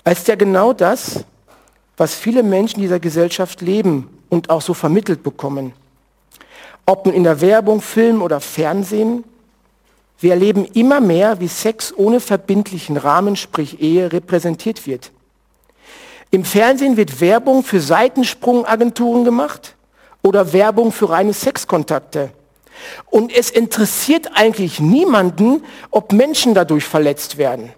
Als 0.04 0.26
ja 0.26 0.36
genau 0.36 0.72
das, 0.72 1.24
was 1.96 2.14
viele 2.14 2.42
Menschen 2.42 2.80
dieser 2.80 3.00
Gesellschaft 3.00 3.60
leben 3.60 4.17
und 4.28 4.50
auch 4.50 4.62
so 4.62 4.74
vermittelt 4.74 5.22
bekommen. 5.22 5.72
Ob 6.86 7.06
nun 7.06 7.14
in 7.14 7.24
der 7.24 7.40
Werbung, 7.40 7.80
Film 7.80 8.22
oder 8.22 8.40
Fernsehen, 8.40 9.24
wir 10.20 10.32
erleben 10.32 10.64
immer 10.64 11.00
mehr, 11.00 11.38
wie 11.40 11.48
Sex 11.48 11.94
ohne 11.96 12.20
verbindlichen 12.20 12.96
Rahmen, 12.96 13.36
sprich 13.36 13.80
Ehe, 13.80 14.12
repräsentiert 14.12 14.86
wird. 14.86 15.12
Im 16.30 16.44
Fernsehen 16.44 16.96
wird 16.96 17.20
Werbung 17.20 17.62
für 17.62 17.80
Seitensprungagenturen 17.80 19.24
gemacht 19.24 19.76
oder 20.22 20.52
Werbung 20.52 20.92
für 20.92 21.10
reine 21.10 21.32
Sexkontakte. 21.32 22.30
Und 23.06 23.32
es 23.32 23.50
interessiert 23.50 24.30
eigentlich 24.34 24.80
niemanden, 24.80 25.64
ob 25.90 26.12
Menschen 26.12 26.54
dadurch 26.54 26.84
verletzt 26.84 27.38
werden. 27.38 27.72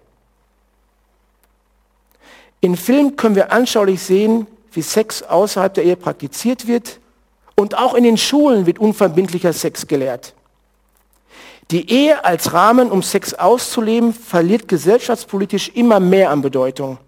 In 2.60 2.76
Filmen 2.76 3.16
können 3.16 3.36
wir 3.36 3.52
anschaulich 3.52 4.02
sehen, 4.02 4.46
wie 4.72 4.82
Sex 4.82 5.22
außerhalb 5.22 5.74
der 5.74 5.84
Ehe 5.84 5.96
praktiziert 5.96 6.66
wird. 6.66 7.00
Und 7.56 7.76
auch 7.76 7.94
in 7.94 8.04
den 8.04 8.16
Schulen 8.16 8.66
wird 8.66 8.78
unverbindlicher 8.78 9.52
Sex 9.52 9.86
gelehrt. 9.86 10.34
Die 11.70 11.88
Ehe 11.88 12.24
als 12.24 12.52
Rahmen, 12.52 12.90
um 12.90 13.02
Sex 13.02 13.34
auszuleben, 13.34 14.12
verliert 14.12 14.66
gesellschaftspolitisch 14.66 15.68
immer 15.74 16.00
mehr 16.00 16.30
an 16.30 16.42
Bedeutung. 16.42 16.98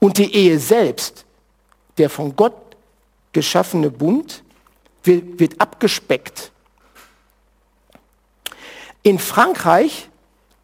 Und 0.00 0.18
die 0.18 0.34
Ehe 0.34 0.58
selbst, 0.58 1.24
der 1.98 2.10
von 2.10 2.34
Gott 2.34 2.54
geschaffene 3.32 3.90
Bund, 3.90 4.42
wird, 5.04 5.60
abgespeckt. 5.60 6.50
In 9.02 9.20
Frankreich 9.20 10.08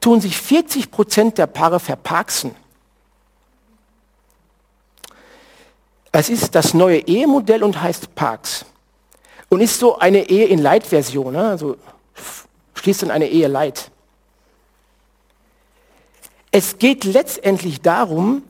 tun 0.01 0.21
sich 0.21 0.37
40 0.37 0.91
Prozent 0.91 1.39
der 1.39 1.47
Paare 1.47 1.79
verpaxen. 1.79 2.55
Es 6.13 6.29
ist 6.29 6.55
das 6.55 6.75
neue 6.75 6.99
Ehemodell 7.07 7.63
und 7.63 7.81
heißt 7.81 8.15
Parks. 8.15 8.67
Und 9.49 9.61
ist 9.63 9.79
so 9.79 9.99
eine 9.99 10.29
Ehe 10.29 10.47
in 10.47 10.61
Light-Version, 10.61 11.33
ne? 11.33 11.49
also 11.51 11.77
schließt 12.75 13.03
dann 13.03 13.11
eine 13.11 13.29
Ehe 13.29 13.49
Light. 13.49 13.91
Es 16.51 16.79
geht 16.79 17.05
letztendlich 17.05 17.81
darum, 17.81 18.43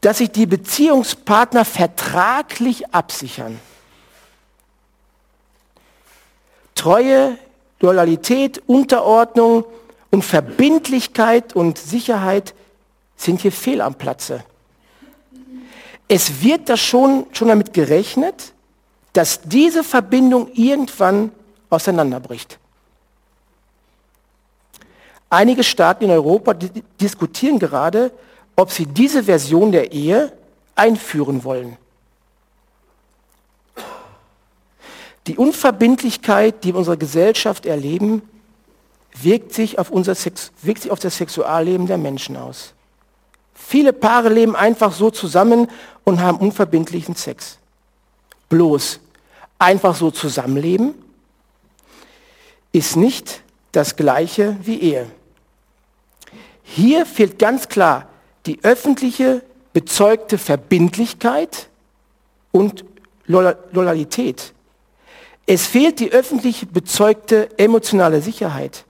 dass 0.00 0.18
sich 0.18 0.30
die 0.30 0.46
Beziehungspartner 0.46 1.64
vertraglich 1.64 2.92
absichern. 2.94 3.60
Treue, 6.74 7.36
Loyalität, 7.80 8.62
Unterordnung 8.66 9.64
und 10.10 10.24
Verbindlichkeit 10.24 11.54
und 11.54 11.78
Sicherheit 11.78 12.54
sind 13.16 13.40
hier 13.40 13.52
fehl 13.52 13.80
am 13.80 13.94
Platze. 13.94 14.44
Es 16.08 16.42
wird 16.42 16.68
da 16.68 16.76
schon, 16.76 17.26
schon 17.32 17.48
damit 17.48 17.72
gerechnet, 17.72 18.52
dass 19.12 19.40
diese 19.42 19.84
Verbindung 19.84 20.50
irgendwann 20.54 21.32
auseinanderbricht. 21.70 22.58
Einige 25.30 25.64
Staaten 25.64 26.04
in 26.04 26.10
Europa 26.10 26.54
diskutieren 27.00 27.58
gerade, 27.58 28.12
ob 28.54 28.70
sie 28.70 28.86
diese 28.86 29.24
Version 29.24 29.72
der 29.72 29.92
Ehe 29.92 30.32
einführen 30.74 31.42
wollen. 31.44 31.78
Die 35.26 35.36
Unverbindlichkeit, 35.36 36.64
die 36.64 36.68
wir 36.68 36.74
in 36.74 36.78
unserer 36.78 36.96
Gesellschaft 36.96 37.64
erleben, 37.64 38.22
wirkt 39.14 39.52
sich 39.52 39.78
auf, 39.78 39.90
unser 39.90 40.14
Sex, 40.14 40.52
wirkt 40.62 40.82
sich 40.82 40.90
auf 40.90 40.98
das 40.98 41.16
Sexualleben 41.16 41.86
der 41.86 41.98
Menschen 41.98 42.36
aus. 42.36 42.74
Viele 43.54 43.92
Paare 43.92 44.28
leben 44.28 44.56
einfach 44.56 44.92
so 44.92 45.10
zusammen 45.10 45.68
und 46.04 46.20
haben 46.20 46.38
unverbindlichen 46.38 47.14
Sex. 47.14 47.58
Bloß 48.48 49.00
einfach 49.58 49.94
so 49.94 50.10
zusammenleben 50.10 50.94
ist 52.72 52.96
nicht 52.96 53.42
das 53.72 53.96
gleiche 53.96 54.56
wie 54.62 54.80
Ehe. 54.80 55.06
Hier 56.62 57.06
fehlt 57.06 57.38
ganz 57.38 57.68
klar 57.68 58.08
die 58.46 58.62
öffentliche 58.64 59.42
bezeugte 59.72 60.38
Verbindlichkeit 60.38 61.68
und 62.50 62.84
Loyalität. 63.26 64.52
Es 65.46 65.66
fehlt 65.66 66.00
die 66.00 66.12
öffentlich 66.12 66.68
bezeugte 66.68 67.48
emotionale 67.58 68.20
Sicherheit. 68.20 68.84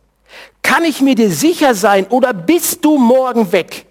Kann 0.63 0.85
ich 0.85 1.01
mir 1.01 1.15
dir 1.15 1.31
sicher 1.31 1.75
sein 1.75 2.07
oder 2.07 2.33
bist 2.33 2.85
du 2.85 2.99
morgen 2.99 3.53
weg? 3.53 3.87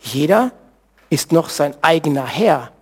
Jeder 0.00 0.52
ist 1.10 1.32
noch 1.32 1.48
sein 1.48 1.74
eigener 1.82 2.26
Herr. 2.26 2.72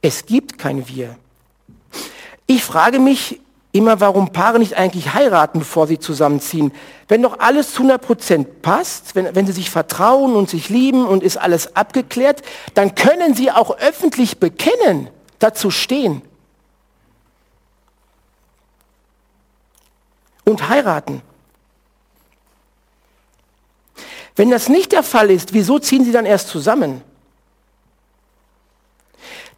Es 0.00 0.26
gibt 0.26 0.58
kein 0.58 0.88
Wir. 0.88 1.16
Ich 2.46 2.64
frage 2.64 2.98
mich, 2.98 3.40
immer, 3.72 4.00
warum 4.00 4.32
Paare 4.32 4.58
nicht 4.58 4.76
eigentlich 4.76 5.14
heiraten, 5.14 5.60
bevor 5.60 5.86
sie 5.86 5.98
zusammenziehen. 5.98 6.72
Wenn 7.08 7.22
doch 7.22 7.40
alles 7.40 7.72
zu 7.72 7.82
100% 7.82 8.44
passt, 8.60 9.14
wenn, 9.14 9.34
wenn 9.34 9.46
sie 9.46 9.52
sich 9.52 9.70
vertrauen 9.70 10.36
und 10.36 10.50
sich 10.50 10.68
lieben 10.68 11.06
und 11.06 11.22
ist 11.22 11.38
alles 11.38 11.74
abgeklärt, 11.74 12.42
dann 12.74 12.94
können 12.94 13.34
sie 13.34 13.50
auch 13.50 13.78
öffentlich 13.78 14.38
bekennen, 14.38 15.08
dazu 15.38 15.70
stehen. 15.70 16.22
Und 20.44 20.68
heiraten. 20.68 21.22
Wenn 24.34 24.50
das 24.50 24.68
nicht 24.68 24.92
der 24.92 25.02
Fall 25.02 25.30
ist, 25.30 25.52
wieso 25.52 25.78
ziehen 25.78 26.04
sie 26.04 26.12
dann 26.12 26.26
erst 26.26 26.48
zusammen? 26.48 27.02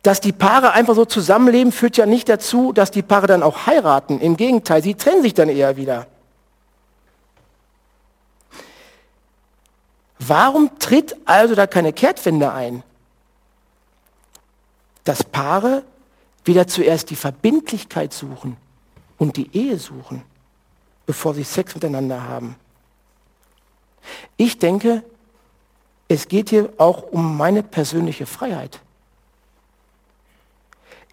Dass 0.02 0.20
die 0.20 0.32
Paare 0.32 0.72
einfach 0.72 0.94
so 0.94 1.04
zusammenleben, 1.04 1.72
führt 1.72 1.96
ja 1.96 2.06
nicht 2.06 2.28
dazu, 2.28 2.72
dass 2.72 2.90
die 2.90 3.02
Paare 3.02 3.26
dann 3.26 3.42
auch 3.42 3.66
heiraten. 3.66 4.20
Im 4.20 4.36
Gegenteil, 4.36 4.82
sie 4.82 4.94
trennen 4.94 5.22
sich 5.22 5.32
dann 5.32 5.48
eher 5.48 5.76
wieder. 5.76 6.06
Warum 10.18 10.78
tritt 10.78 11.16
also 11.24 11.54
da 11.54 11.66
keine 11.66 11.92
Kehrtwende 11.92 12.52
ein? 12.52 12.82
Dass 15.04 15.22
Paare 15.22 15.84
wieder 16.44 16.66
zuerst 16.66 17.10
die 17.10 17.16
Verbindlichkeit 17.16 18.12
suchen 18.12 18.56
und 19.18 19.36
die 19.36 19.54
Ehe 19.56 19.78
suchen, 19.78 20.22
bevor 21.06 21.34
sie 21.34 21.44
Sex 21.44 21.74
miteinander 21.74 22.22
haben. 22.22 22.56
Ich 24.36 24.58
denke, 24.58 25.02
es 26.08 26.28
geht 26.28 26.50
hier 26.50 26.72
auch 26.78 27.02
um 27.02 27.36
meine 27.36 27.62
persönliche 27.62 28.26
Freiheit. 28.26 28.80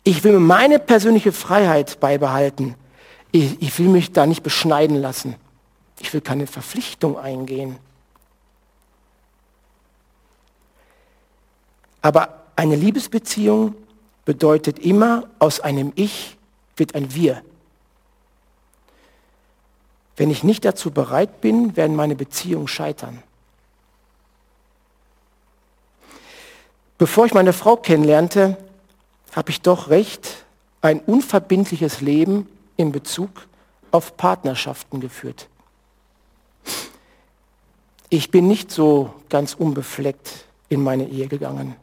Ich 0.04 0.24
will 0.24 0.40
meine 0.40 0.80
persönliche 0.80 1.32
Freiheit 1.32 2.00
beibehalten. 2.00 2.76
Ich, 3.32 3.62
ich, 3.62 3.78
will 3.80 3.88
mich 3.88 4.12
da 4.12 4.26
nicht 4.26 4.44
beschneiden 4.44 4.98
lassen. 4.98 5.36
Ich 6.00 6.14
will 6.14 6.22
keine 6.22 6.48
Verpflichtung 6.48 7.18
eingehen. 7.18 7.78
Aber 12.02 12.44
eine 12.56 12.76
Liebesbeziehung 12.76 13.76
bedeutet 14.26 14.80
immer, 14.80 15.30
aus 15.40 15.60
einem 15.60 15.94
Ich 15.96 16.38
wird 16.76 16.96
ein 16.96 17.14
Wir. 17.14 17.44
Wenn 20.22 20.30
ich 20.30 20.44
nicht 20.44 20.66
dazu 20.66 20.92
bereit 20.92 21.42
bin, 21.42 21.76
werden 21.76 21.96
meine 21.96 22.16
Beziehungen 22.16 22.68
scheitern. 22.68 23.24
Bevor 27.00 27.26
ich 27.26 27.34
meine 27.34 27.54
Frau 27.54 27.76
kennenlernte, 27.76 28.56
habe 29.36 29.50
ich 29.50 29.62
doch 29.62 29.90
recht 29.90 30.46
ein 30.82 31.00
unverbindliches 31.00 32.02
Leben 32.02 32.48
in 32.78 32.92
Bezug 32.92 33.32
auf 33.90 34.16
Partnerschaften 34.16 35.00
geführt. 35.00 35.50
Ich 38.10 38.30
bin 38.30 38.48
nicht 38.48 38.70
so 38.70 39.16
ganz 39.28 39.56
unbefleckt 39.56 40.46
in 40.70 40.84
meine 40.84 41.08
Ehe 41.08 41.30
gegangen. 41.30 41.76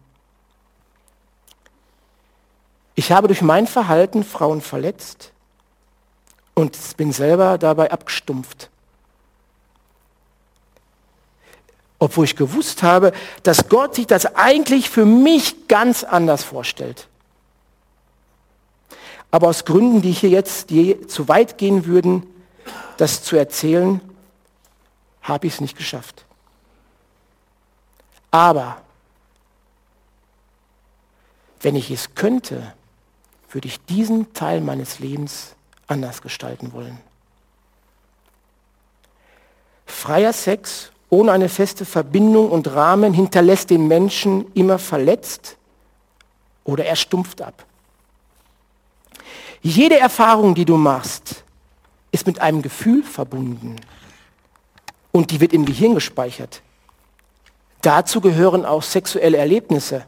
Ich 2.94 3.10
habe 3.10 3.26
durch 3.26 3.42
mein 3.42 3.66
Verhalten 3.66 4.22
Frauen 4.22 4.60
verletzt, 4.60 5.32
und 6.58 6.96
bin 6.96 7.12
selber 7.12 7.56
dabei 7.56 7.92
abgestumpft. 7.92 8.68
Obwohl 12.00 12.24
ich 12.24 12.34
gewusst 12.34 12.82
habe, 12.82 13.12
dass 13.44 13.68
Gott 13.68 13.94
sich 13.94 14.08
das 14.08 14.34
eigentlich 14.34 14.90
für 14.90 15.04
mich 15.04 15.68
ganz 15.68 16.02
anders 16.02 16.42
vorstellt. 16.42 17.06
Aber 19.30 19.48
aus 19.48 19.64
Gründen, 19.64 20.02
die 20.02 20.10
hier 20.10 20.30
jetzt 20.30 20.70
die 20.70 21.06
zu 21.06 21.28
weit 21.28 21.58
gehen 21.58 21.86
würden, 21.86 22.26
das 22.96 23.22
zu 23.22 23.36
erzählen, 23.36 24.00
habe 25.22 25.46
ich 25.46 25.54
es 25.54 25.60
nicht 25.60 25.76
geschafft. 25.76 26.24
Aber 28.32 28.82
wenn 31.60 31.76
ich 31.76 31.90
es 31.90 32.14
könnte, 32.16 32.74
würde 33.50 33.68
ich 33.68 33.80
diesen 33.84 34.32
Teil 34.34 34.60
meines 34.60 34.98
Lebens 34.98 35.54
anders 35.88 36.22
gestalten 36.22 36.72
wollen. 36.72 36.98
Freier 39.86 40.32
Sex 40.32 40.92
ohne 41.10 41.32
eine 41.32 41.48
feste 41.48 41.84
Verbindung 41.84 42.50
und 42.50 42.68
Rahmen 42.68 43.14
hinterlässt 43.14 43.70
den 43.70 43.88
Menschen 43.88 44.52
immer 44.52 44.78
verletzt 44.78 45.56
oder 46.64 46.84
er 46.84 46.96
stumpft 46.96 47.40
ab. 47.40 47.64
Jede 49.62 49.98
Erfahrung, 49.98 50.54
die 50.54 50.66
du 50.66 50.76
machst, 50.76 51.44
ist 52.12 52.26
mit 52.26 52.40
einem 52.40 52.62
Gefühl 52.62 53.02
verbunden 53.02 53.76
und 55.12 55.30
die 55.30 55.40
wird 55.40 55.52
im 55.52 55.64
Gehirn 55.64 55.94
gespeichert. 55.94 56.62
Dazu 57.80 58.20
gehören 58.20 58.64
auch 58.64 58.82
sexuelle 58.82 59.38
Erlebnisse. 59.38 60.06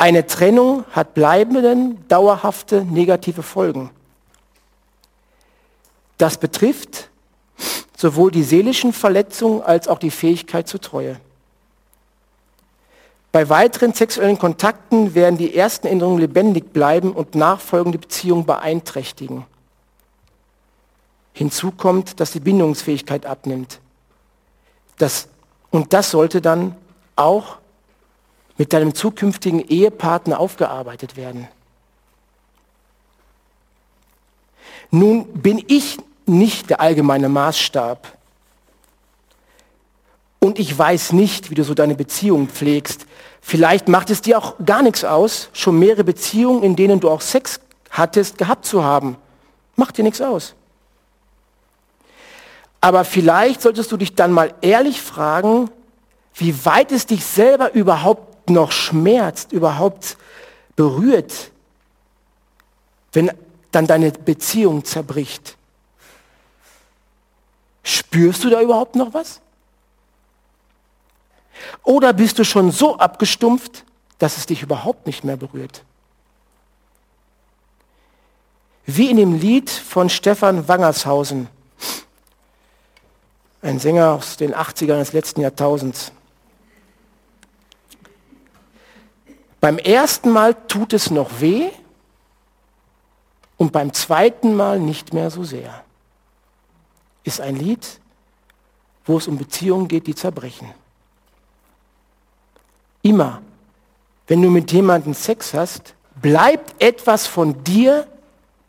Eine 0.00 0.26
Trennung 0.26 0.86
hat 0.92 1.12
bleibende, 1.12 1.94
dauerhafte 2.08 2.86
negative 2.86 3.42
Folgen. 3.42 3.90
Das 6.16 6.38
betrifft 6.38 7.10
sowohl 7.98 8.30
die 8.30 8.42
seelischen 8.42 8.94
Verletzungen 8.94 9.60
als 9.60 9.88
auch 9.88 9.98
die 9.98 10.10
Fähigkeit 10.10 10.66
zur 10.68 10.80
Treue. 10.80 11.20
Bei 13.30 13.50
weiteren 13.50 13.92
sexuellen 13.92 14.38
Kontakten 14.38 15.14
werden 15.14 15.36
die 15.36 15.54
ersten 15.54 15.86
Änderungen 15.86 16.20
lebendig 16.20 16.72
bleiben 16.72 17.12
und 17.12 17.34
nachfolgende 17.34 17.98
Beziehungen 17.98 18.46
beeinträchtigen. 18.46 19.44
Hinzu 21.34 21.72
kommt, 21.72 22.20
dass 22.20 22.32
die 22.32 22.40
Bindungsfähigkeit 22.40 23.26
abnimmt. 23.26 23.80
Das, 24.96 25.28
und 25.70 25.92
das 25.92 26.10
sollte 26.10 26.40
dann 26.40 26.74
auch 27.16 27.59
mit 28.60 28.74
deinem 28.74 28.94
zukünftigen 28.94 29.66
Ehepartner 29.66 30.38
aufgearbeitet 30.38 31.16
werden. 31.16 31.48
Nun 34.90 35.24
bin 35.32 35.64
ich 35.66 35.96
nicht 36.26 36.68
der 36.68 36.82
allgemeine 36.82 37.30
Maßstab. 37.30 38.18
Und 40.40 40.58
ich 40.58 40.78
weiß 40.78 41.14
nicht, 41.14 41.48
wie 41.48 41.54
du 41.54 41.64
so 41.64 41.72
deine 41.72 41.94
Beziehung 41.94 42.48
pflegst. 42.48 43.06
Vielleicht 43.40 43.88
macht 43.88 44.10
es 44.10 44.20
dir 44.20 44.36
auch 44.36 44.56
gar 44.66 44.82
nichts 44.82 45.04
aus, 45.04 45.48
schon 45.54 45.78
mehrere 45.78 46.04
Beziehungen, 46.04 46.62
in 46.62 46.76
denen 46.76 47.00
du 47.00 47.08
auch 47.08 47.22
Sex 47.22 47.60
hattest, 47.88 48.36
gehabt 48.36 48.66
zu 48.66 48.84
haben. 48.84 49.16
Macht 49.76 49.96
dir 49.96 50.02
nichts 50.02 50.20
aus. 50.20 50.54
Aber 52.82 53.06
vielleicht 53.06 53.62
solltest 53.62 53.90
du 53.90 53.96
dich 53.96 54.16
dann 54.16 54.32
mal 54.32 54.52
ehrlich 54.60 55.00
fragen, 55.00 55.70
wie 56.34 56.66
weit 56.66 56.92
es 56.92 57.06
dich 57.06 57.24
selber 57.24 57.72
überhaupt 57.72 58.29
noch 58.50 58.72
schmerzt, 58.72 59.52
überhaupt 59.52 60.16
berührt, 60.76 61.50
wenn 63.12 63.30
dann 63.70 63.86
deine 63.86 64.10
Beziehung 64.12 64.84
zerbricht. 64.84 65.56
Spürst 67.82 68.44
du 68.44 68.50
da 68.50 68.60
überhaupt 68.60 68.96
noch 68.96 69.14
was? 69.14 69.40
Oder 71.84 72.12
bist 72.12 72.38
du 72.38 72.44
schon 72.44 72.70
so 72.70 72.96
abgestumpft, 72.98 73.84
dass 74.18 74.36
es 74.36 74.46
dich 74.46 74.62
überhaupt 74.62 75.06
nicht 75.06 75.24
mehr 75.24 75.36
berührt? 75.36 75.84
Wie 78.86 79.10
in 79.10 79.16
dem 79.16 79.38
Lied 79.38 79.70
von 79.70 80.08
Stefan 80.08 80.66
Wangershausen, 80.66 81.48
ein 83.62 83.78
Sänger 83.78 84.12
aus 84.12 84.36
den 84.36 84.54
80ern 84.54 84.98
des 84.98 85.12
letzten 85.12 85.42
Jahrtausends. 85.42 86.12
Beim 89.60 89.78
ersten 89.78 90.30
Mal 90.30 90.54
tut 90.66 90.92
es 90.92 91.10
noch 91.10 91.40
weh 91.40 91.70
und 93.58 93.72
beim 93.72 93.92
zweiten 93.92 94.56
Mal 94.56 94.80
nicht 94.80 95.12
mehr 95.12 95.30
so 95.30 95.44
sehr. 95.44 95.84
Ist 97.24 97.40
ein 97.40 97.56
Lied, 97.56 98.00
wo 99.04 99.18
es 99.18 99.28
um 99.28 99.36
Beziehungen 99.36 99.86
geht, 99.86 100.06
die 100.06 100.14
zerbrechen. 100.14 100.72
Immer, 103.02 103.42
wenn 104.26 104.40
du 104.40 104.48
mit 104.48 104.72
jemandem 104.72 105.12
Sex 105.12 105.52
hast, 105.52 105.94
bleibt 106.20 106.80
etwas 106.82 107.26
von 107.26 107.62
dir 107.64 108.06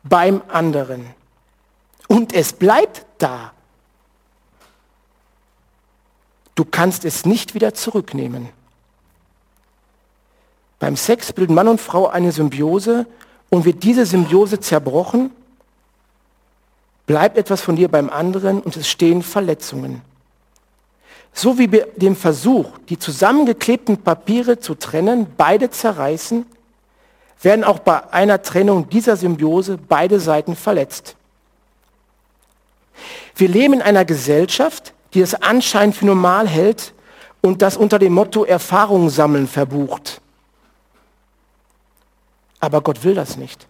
beim 0.04 0.42
anderen. 0.50 1.14
Und 2.08 2.34
es 2.34 2.52
bleibt 2.52 3.06
da. 3.18 3.54
Du 6.56 6.66
kannst 6.66 7.06
es 7.06 7.26
nicht 7.26 7.54
wieder 7.54 7.74
zurücknehmen. 7.74 8.50
Beim 10.82 10.98
Sex 10.98 11.32
bilden 11.32 11.54
Mann 11.54 11.68
und 11.68 11.80
Frau 11.80 12.08
eine 12.08 12.32
Symbiose 12.32 13.06
und 13.50 13.66
wird 13.66 13.84
diese 13.84 14.04
Symbiose 14.04 14.60
zerbrochen, 14.60 15.30
bleibt 17.06 17.38
etwas 17.38 17.62
von 17.62 17.76
dir 17.76 17.88
beim 17.88 18.10
anderen 18.10 18.60
und 18.62 18.76
es 18.76 18.90
stehen 18.90 19.22
Verletzungen. 19.22 20.02
So 21.34 21.60
wie 21.60 21.68
bei 21.68 21.86
dem 21.98 22.16
Versuch, 22.16 22.80
die 22.90 22.98
zusammengeklebten 22.98 23.98
Papiere 23.98 24.60
zu 24.60 24.74
trennen, 24.74 25.28
beide 25.38 25.70
zerreißen, 25.70 26.48
werden 27.44 27.64
auch 27.64 27.78
bei 27.78 28.12
einer 28.12 28.42
Trennung 28.42 28.90
dieser 28.90 29.18
Symbiose 29.18 29.78
beide 29.78 30.20
Seiten 30.20 30.56
verletzt. 30.56 31.16
Wir 33.36 33.50
leben 33.50 33.76
in 33.76 33.82
einer 33.84 34.04
Gesellschaft, 34.04 34.96
die 35.14 35.22
es 35.22 35.36
anscheinend 35.36 35.96
für 35.96 36.08
normal 36.08 36.48
hält 36.48 36.96
und 37.42 37.62
das 37.62 37.78
unter 37.78 38.00
dem 38.00 38.14
Motto 38.14 38.46
Erfahrung 38.46 39.12
sammeln 39.12 39.48
verbucht. 39.48 40.22
Aber 42.62 42.82
Gott 42.82 43.04
will 43.04 43.16
das 43.16 43.36
nicht. 43.36 43.68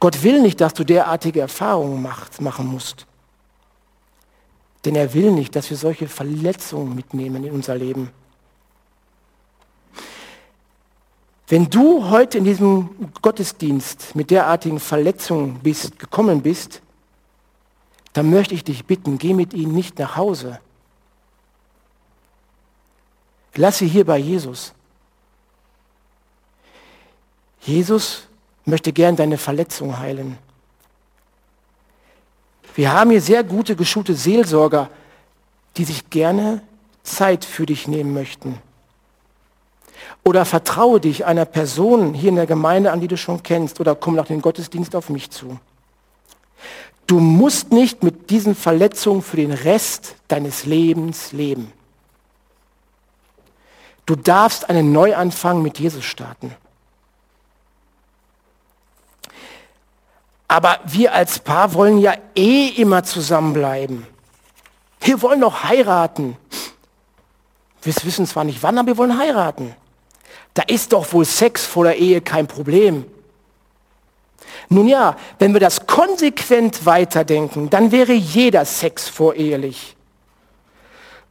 Gott 0.00 0.22
will 0.22 0.40
nicht, 0.40 0.60
dass 0.60 0.74
du 0.74 0.84
derartige 0.84 1.40
Erfahrungen 1.40 2.02
macht, 2.02 2.40
machen 2.40 2.66
musst. 2.66 3.06
Denn 4.84 4.96
er 4.96 5.12
will 5.14 5.32
nicht, 5.32 5.54
dass 5.54 5.70
wir 5.70 5.76
solche 5.76 6.08
Verletzungen 6.08 6.94
mitnehmen 6.94 7.44
in 7.44 7.52
unser 7.52 7.76
Leben. 7.76 8.10
Wenn 11.48 11.68
du 11.70 12.08
heute 12.10 12.38
in 12.38 12.44
diesem 12.44 13.10
Gottesdienst 13.22 14.14
mit 14.14 14.30
derartigen 14.30 14.80
Verletzungen 14.80 15.60
bist, 15.60 15.98
gekommen 15.98 16.42
bist, 16.42 16.82
dann 18.12 18.30
möchte 18.30 18.54
ich 18.54 18.64
dich 18.64 18.84
bitten, 18.84 19.18
geh 19.18 19.32
mit 19.32 19.54
ihnen 19.54 19.74
nicht 19.74 19.98
nach 19.98 20.16
Hause. 20.16 20.60
Lass 23.54 23.78
sie 23.78 23.88
hier 23.88 24.04
bei 24.04 24.18
Jesus. 24.18 24.74
Jesus 27.60 28.28
möchte 28.64 28.92
gern 28.92 29.16
deine 29.16 29.38
Verletzung 29.38 29.98
heilen. 29.98 30.38
Wir 32.74 32.92
haben 32.92 33.10
hier 33.10 33.20
sehr 33.20 33.42
gute, 33.42 33.74
geschulte 33.74 34.14
Seelsorger, 34.14 34.88
die 35.76 35.84
sich 35.84 36.10
gerne 36.10 36.62
Zeit 37.02 37.44
für 37.44 37.66
dich 37.66 37.88
nehmen 37.88 38.14
möchten. 38.14 38.60
Oder 40.24 40.44
vertraue 40.44 41.00
dich 41.00 41.24
einer 41.24 41.44
Person 41.44 42.14
hier 42.14 42.28
in 42.28 42.36
der 42.36 42.46
Gemeinde, 42.46 42.92
an 42.92 43.00
die 43.00 43.08
du 43.08 43.16
schon 43.16 43.42
kennst, 43.42 43.80
oder 43.80 43.94
komm 43.94 44.14
nach 44.14 44.26
dem 44.26 44.42
Gottesdienst 44.42 44.94
auf 44.94 45.08
mich 45.08 45.30
zu. 45.30 45.58
Du 47.06 47.20
musst 47.20 47.72
nicht 47.72 48.02
mit 48.02 48.30
diesen 48.30 48.54
Verletzungen 48.54 49.22
für 49.22 49.38
den 49.38 49.52
Rest 49.52 50.16
deines 50.28 50.66
Lebens 50.66 51.32
leben. 51.32 51.72
Du 54.04 54.14
darfst 54.14 54.68
einen 54.68 54.92
Neuanfang 54.92 55.62
mit 55.62 55.78
Jesus 55.78 56.04
starten. 56.04 56.54
Aber 60.48 60.80
wir 60.86 61.12
als 61.12 61.38
Paar 61.38 61.74
wollen 61.74 61.98
ja 61.98 62.14
eh 62.34 62.68
immer 62.68 63.04
zusammenbleiben. 63.04 64.06
Wir 65.00 65.20
wollen 65.20 65.40
noch 65.40 65.64
heiraten. 65.64 66.36
Wir 67.82 67.94
wissen 68.02 68.26
zwar 68.26 68.44
nicht 68.44 68.62
wann, 68.62 68.78
aber 68.78 68.88
wir 68.88 68.96
wollen 68.96 69.18
heiraten. 69.18 69.74
Da 70.54 70.62
ist 70.62 70.92
doch 70.92 71.12
wohl 71.12 71.26
Sex 71.26 71.66
vor 71.66 71.84
der 71.84 71.98
Ehe 71.98 72.20
kein 72.22 72.46
Problem. 72.46 73.04
Nun 74.70 74.88
ja, 74.88 75.16
wenn 75.38 75.52
wir 75.52 75.60
das 75.60 75.86
konsequent 75.86 76.84
weiterdenken, 76.84 77.70
dann 77.70 77.92
wäre 77.92 78.12
jeder 78.12 78.64
Sex 78.64 79.08
vorehelich. 79.08 79.96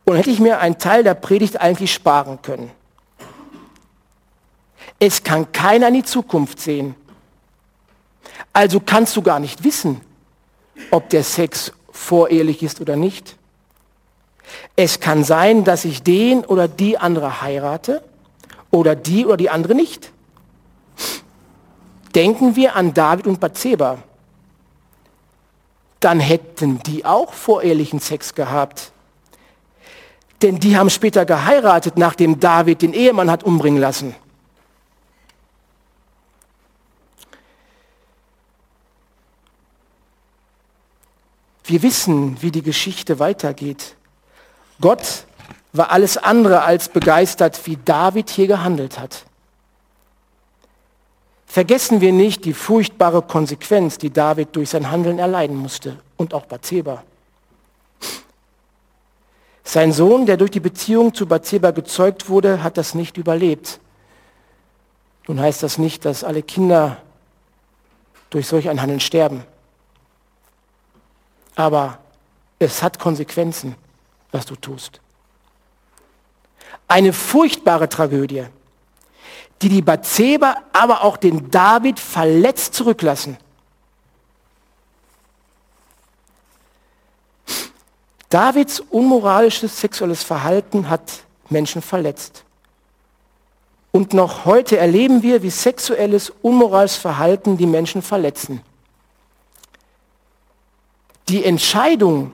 Und 0.05 0.15
hätte 0.15 0.29
ich 0.29 0.39
mir 0.39 0.59
einen 0.59 0.77
Teil 0.77 1.03
der 1.03 1.15
Predigt 1.15 1.59
eigentlich 1.59 1.93
sparen 1.93 2.41
können. 2.41 2.71
Es 4.99 5.23
kann 5.23 5.51
keiner 5.51 5.89
in 5.89 5.95
die 5.95 6.03
Zukunft 6.03 6.59
sehen. 6.59 6.95
Also 8.57 8.79
kannst 8.79 9.15
du 9.15 9.21
gar 9.21 9.39
nicht 9.39 9.63
wissen, 9.63 10.01
ob 10.89 11.11
der 11.11 11.23
Sex 11.23 11.73
vorehelich 11.91 12.63
ist 12.63 12.81
oder 12.81 12.95
nicht. 12.95 13.35
Es 14.75 14.99
kann 14.99 15.23
sein, 15.23 15.63
dass 15.63 15.85
ich 15.85 16.01
den 16.01 16.43
oder 16.43 16.67
die 16.67 16.97
andere 16.97 17.43
heirate 17.43 18.01
oder 18.71 18.95
die 18.95 19.27
oder 19.27 19.37
die 19.37 19.51
andere 19.51 19.75
nicht. 19.75 20.11
Denken 22.15 22.55
wir 22.55 22.75
an 22.75 22.95
David 22.95 23.27
und 23.27 23.39
Bathseba. 23.39 23.99
Dann 25.99 26.19
hätten 26.19 26.81
die 26.81 27.05
auch 27.05 27.33
vorehelichen 27.33 27.99
Sex 27.99 28.33
gehabt. 28.33 28.91
Denn 30.41 30.59
die 30.59 30.77
haben 30.77 30.89
später 30.89 31.25
geheiratet, 31.25 31.99
nachdem 31.99 32.39
David 32.39 32.81
den 32.81 32.93
Ehemann 32.93 33.29
hat 33.29 33.43
umbringen 33.43 33.79
lassen. 33.79 34.15
Wir 41.67 41.83
wissen, 41.83 42.41
wie 42.41 42.49
die 42.49 42.61
Geschichte 42.61 43.19
weitergeht. 43.19 43.95
Gott 44.79 45.25
war 45.73 45.91
alles 45.91 46.15
andere 46.15 46.63
als 46.63 46.87
begeistert, 46.87 47.59
wie 47.65 47.77
David 47.83 48.29
hier 48.29 48.47
gehandelt 48.47 48.97
hat. 48.97 49.25
Vergessen 51.45 51.99
wir 51.99 52.13
nicht 52.13 52.45
die 52.45 52.53
furchtbare 52.53 53.21
Konsequenz, 53.21 53.97
die 53.97 54.11
David 54.11 54.55
durch 54.55 54.69
sein 54.69 54.89
Handeln 54.89 55.19
erleiden 55.19 55.57
musste 55.57 55.97
und 56.15 56.33
auch 56.33 56.45
Bathseba. 56.45 57.03
Sein 59.65 59.91
Sohn, 59.91 60.25
der 60.25 60.37
durch 60.37 60.51
die 60.51 60.61
Beziehung 60.61 61.13
zu 61.13 61.25
Bathseba 61.25 61.71
gezeugt 61.71 62.29
wurde, 62.29 62.63
hat 62.63 62.77
das 62.77 62.95
nicht 62.95 63.17
überlebt. 63.17 63.81
Nun 65.27 65.41
heißt 65.41 65.63
das 65.63 65.77
nicht, 65.77 66.05
dass 66.05 66.23
alle 66.23 66.43
Kinder 66.43 67.01
durch 68.29 68.47
solch 68.47 68.69
ein 68.69 68.81
Handeln 68.81 69.01
sterben. 69.01 69.43
Aber 71.57 71.97
es 72.59 72.83
hat 72.83 72.99
Konsequenzen, 72.99 73.75
was 74.31 74.45
du 74.45 74.55
tust. 74.55 75.01
Eine 76.87 77.11
furchtbare 77.11 77.89
Tragödie, 77.89 78.45
die 79.61 79.69
die 79.69 79.81
Bathseba, 79.81 80.55
aber 80.71 81.03
auch 81.03 81.17
den 81.17 81.49
David 81.49 81.99
verletzt 81.99 82.75
zurücklassen. 82.75 83.37
Davids 88.29 88.79
unmoralisches 88.79 89.79
sexuelles 89.79 90.21
Verhalten 90.21 90.89
hat 90.89 91.23
Menschen 91.49 91.81
verletzt. 91.81 92.43
Und 93.91 94.13
noch 94.13 94.45
heute 94.45 94.77
erleben 94.77 95.23
wir, 95.23 95.41
wie 95.41 95.49
sexuelles, 95.49 96.31
unmoralisches 96.43 96.97
Verhalten 96.97 97.57
die 97.57 97.65
Menschen 97.65 98.03
verletzen. 98.03 98.61
Die 101.29 101.43
Entscheidung, 101.43 102.31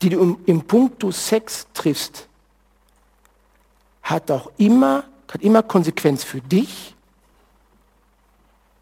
die 0.00 0.10
du 0.10 0.38
im 0.46 0.62
Punkto 0.62 1.10
Sex 1.10 1.66
triffst, 1.74 2.28
hat 4.02 4.30
auch 4.30 4.50
immer, 4.56 5.04
hat 5.32 5.42
immer 5.42 5.62
Konsequenz 5.62 6.22
für 6.22 6.40
dich 6.40 6.94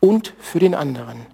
und 0.00 0.34
für 0.38 0.58
den 0.58 0.74
anderen. 0.74 1.24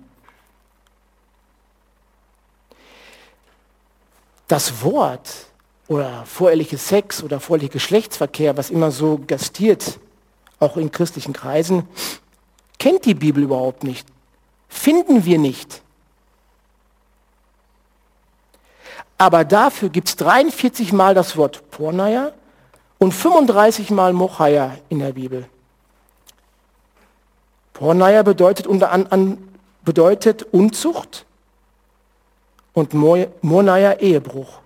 Das 4.46 4.82
Wort 4.82 5.46
oder 5.88 6.24
vorehrliche 6.26 6.78
Sex 6.78 7.22
oder 7.22 7.40
vorehrliche 7.40 7.72
Geschlechtsverkehr, 7.72 8.56
was 8.56 8.70
immer 8.70 8.90
so 8.90 9.20
gastiert, 9.26 9.98
auch 10.60 10.76
in 10.76 10.92
christlichen 10.92 11.32
Kreisen, 11.32 11.88
kennt 12.78 13.04
die 13.06 13.14
Bibel 13.14 13.42
überhaupt 13.42 13.84
nicht. 13.84 14.06
Finden 14.68 15.24
wir 15.24 15.38
nicht. 15.38 15.82
Aber 19.18 19.44
dafür 19.44 19.88
gibt 19.88 20.08
es 20.08 20.16
43 20.16 20.92
Mal 20.92 21.14
das 21.14 21.36
Wort 21.36 21.70
Pornaya 21.72 22.32
und 22.98 23.12
35 23.12 23.90
Mal 23.90 24.12
Mochaya 24.12 24.76
in 24.88 25.00
der 25.00 25.12
Bibel. 25.12 25.46
Pornaya 27.72 28.22
bedeutet 28.22 28.66
unter 28.66 28.90
an, 28.92 29.38
bedeutet 29.84 30.44
Unzucht 30.52 31.24
und 32.72 32.94
Mornaya 32.94 33.94
Ehebruch. 33.94 34.60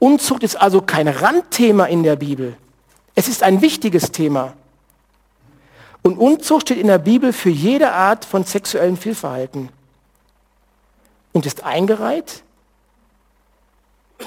Unzucht 0.00 0.42
ist 0.42 0.56
also 0.56 0.82
kein 0.82 1.08
Randthema 1.08 1.86
in 1.86 2.02
der 2.02 2.16
Bibel. 2.16 2.56
Es 3.14 3.28
ist 3.28 3.42
ein 3.42 3.62
wichtiges 3.62 4.12
Thema. 4.12 4.54
Und 6.02 6.18
Unzucht 6.18 6.62
steht 6.62 6.78
in 6.78 6.88
der 6.88 6.98
Bibel 6.98 7.32
für 7.32 7.50
jede 7.50 7.92
Art 7.92 8.24
von 8.24 8.44
sexuellem 8.44 8.96
Fehlverhalten 8.96 9.70
und 11.32 11.46
ist 11.46 11.64
eingereiht 11.64 12.43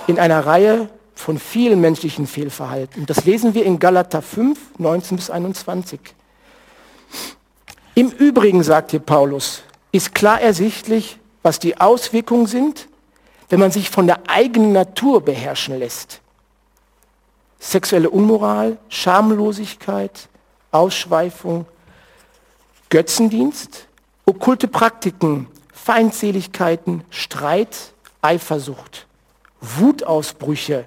in 0.06 0.20
einer 0.20 0.46
Reihe 0.46 0.90
von 1.16 1.40
vielen 1.40 1.82
menschlichen 1.82 2.28
Fehlverhalten. 2.28 3.06
Das 3.06 3.26
lesen 3.26 3.54
wir 3.54 3.66
in 3.66 3.80
Galater 3.80 4.22
5, 4.22 4.60
19 4.78 5.18
bis 5.18 5.30
21. 5.30 6.00
Im 7.96 8.10
Übrigen, 8.12 8.64
sagt 8.64 8.92
hier 8.92 9.00
Paulus, 9.00 9.64
ist 9.92 10.14
klar 10.14 10.40
ersichtlich, 10.40 11.20
was 11.42 11.60
die 11.60 11.80
Auswirkungen 11.80 12.46
sind, 12.46 12.88
wenn 13.50 13.60
man 13.60 13.72
sich 13.72 13.90
von 13.90 14.06
der 14.06 14.30
eigenen 14.30 14.74
Natur 14.74 15.22
beherrschen 15.22 15.80
lässt. 15.80 16.22
Sexuelle 17.60 18.10
Unmoral, 18.10 18.78
Schamlosigkeit, 18.90 20.30
Ausschweifung, 20.72 21.66
Götzendienst, 22.90 23.88
okkulte 24.26 24.68
Praktiken, 24.68 25.48
Feindseligkeiten, 25.74 27.04
Streit, 27.10 27.94
Eifersucht. 28.22 29.07
Wutausbrüche, 29.62 30.86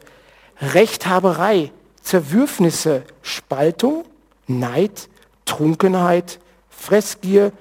Rechthaberei, 0.61 1.73
Zerwürfnisse, 2.03 3.05
Spaltung, 3.23 4.05
Neid, 4.47 5.09
Trunkenheit, 5.45 6.41
Fressgier 6.69 7.53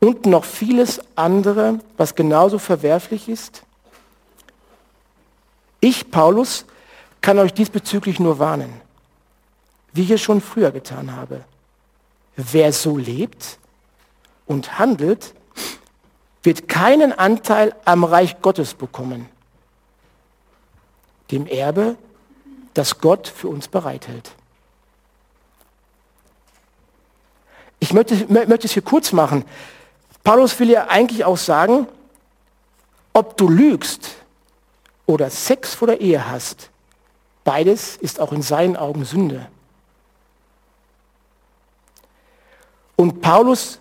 und 0.00 0.26
noch 0.26 0.44
vieles 0.44 1.00
andere, 1.14 1.80
was 1.96 2.14
genauso 2.14 2.58
verwerflich 2.58 3.28
ist? 3.28 3.62
Ich, 5.80 6.10
Paulus, 6.10 6.64
kann 7.20 7.38
euch 7.38 7.52
diesbezüglich 7.52 8.20
nur 8.20 8.38
warnen, 8.38 8.80
wie 9.92 10.02
ich 10.02 10.10
es 10.10 10.20
schon 10.20 10.40
früher 10.40 10.70
getan 10.70 11.16
habe. 11.16 11.44
Wer 12.36 12.72
so 12.72 12.96
lebt 12.96 13.58
und 14.46 14.78
handelt, 14.78 15.34
wird 16.42 16.68
keinen 16.68 17.12
Anteil 17.12 17.74
am 17.84 18.04
Reich 18.04 18.40
Gottes 18.42 18.74
bekommen, 18.74 19.28
dem 21.30 21.46
Erbe, 21.46 21.96
das 22.74 22.98
Gott 22.98 23.26
für 23.28 23.48
uns 23.48 23.68
bereithält. 23.68 24.32
Ich 27.78 27.92
möchte, 27.92 28.26
möchte 28.28 28.66
es 28.66 28.72
hier 28.72 28.82
kurz 28.82 29.12
machen. 29.12 29.44
Paulus 30.24 30.58
will 30.58 30.70
ja 30.70 30.88
eigentlich 30.88 31.24
auch 31.24 31.36
sagen, 31.36 31.86
ob 33.12 33.36
du 33.36 33.48
lügst 33.48 34.10
oder 35.06 35.30
Sex 35.30 35.74
vor 35.74 35.88
der 35.88 36.00
Ehe 36.00 36.28
hast, 36.28 36.70
beides 37.44 37.96
ist 37.96 38.20
auch 38.20 38.32
in 38.32 38.42
seinen 38.42 38.76
Augen 38.76 39.04
Sünde. 39.04 39.46
Und 42.96 43.20
Paulus 43.20 43.78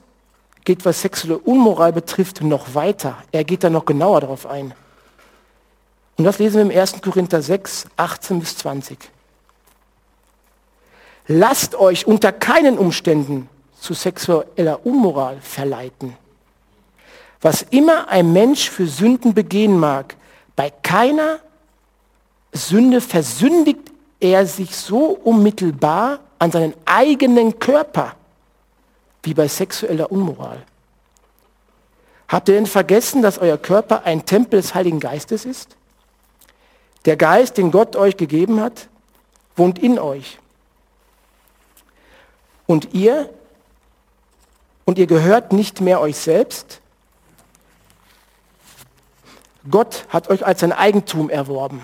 geht, 0.65 0.85
was 0.85 1.01
sexuelle 1.01 1.37
Unmoral 1.37 1.93
betrifft, 1.93 2.41
noch 2.41 2.75
weiter. 2.75 3.17
Er 3.31 3.43
geht 3.43 3.63
da 3.63 3.69
noch 3.69 3.85
genauer 3.85 4.21
darauf 4.21 4.45
ein. 4.45 4.73
Und 6.17 6.23
das 6.23 6.39
lesen 6.39 6.55
wir 6.55 6.73
im 6.73 6.79
1. 6.79 7.01
Korinther 7.01 7.41
6, 7.41 7.87
18 7.97 8.39
bis 8.39 8.57
20. 8.57 8.97
Lasst 11.27 11.75
euch 11.75 12.07
unter 12.07 12.31
keinen 12.31 12.77
Umständen 12.77 13.49
zu 13.79 13.93
sexueller 13.93 14.85
Unmoral 14.85 15.39
verleiten. 15.41 16.15
Was 17.41 17.63
immer 17.63 18.07
ein 18.07 18.31
Mensch 18.31 18.69
für 18.69 18.87
Sünden 18.87 19.33
begehen 19.33 19.77
mag, 19.77 20.15
bei 20.55 20.69
keiner 20.69 21.39
Sünde 22.53 23.01
versündigt 23.01 23.91
er 24.19 24.45
sich 24.45 24.75
so 24.75 25.19
unmittelbar 25.23 26.19
an 26.39 26.51
seinen 26.51 26.73
eigenen 26.85 27.59
Körper 27.59 28.15
wie 29.23 29.33
bei 29.33 29.47
sexueller 29.47 30.11
Unmoral. 30.11 30.63
Habt 32.27 32.49
ihr 32.49 32.55
denn 32.55 32.65
vergessen, 32.65 33.21
dass 33.21 33.37
euer 33.37 33.57
Körper 33.57 34.03
ein 34.05 34.25
Tempel 34.25 34.61
des 34.61 34.73
Heiligen 34.73 34.99
Geistes 34.99 35.45
ist? 35.45 35.75
Der 37.05 37.17
Geist, 37.17 37.57
den 37.57 37.71
Gott 37.71 37.95
euch 37.95 38.17
gegeben 38.17 38.59
hat, 38.59 38.87
wohnt 39.55 39.79
in 39.79 39.99
euch. 39.99 40.39
Und 42.65 42.93
ihr, 42.93 43.29
und 44.85 44.97
ihr 44.97 45.07
gehört 45.07 45.53
nicht 45.53 45.81
mehr 45.81 46.01
euch 46.01 46.17
selbst. 46.17 46.81
Gott 49.69 50.05
hat 50.09 50.29
euch 50.29 50.45
als 50.45 50.59
sein 50.59 50.71
Eigentum 50.71 51.29
erworben. 51.29 51.81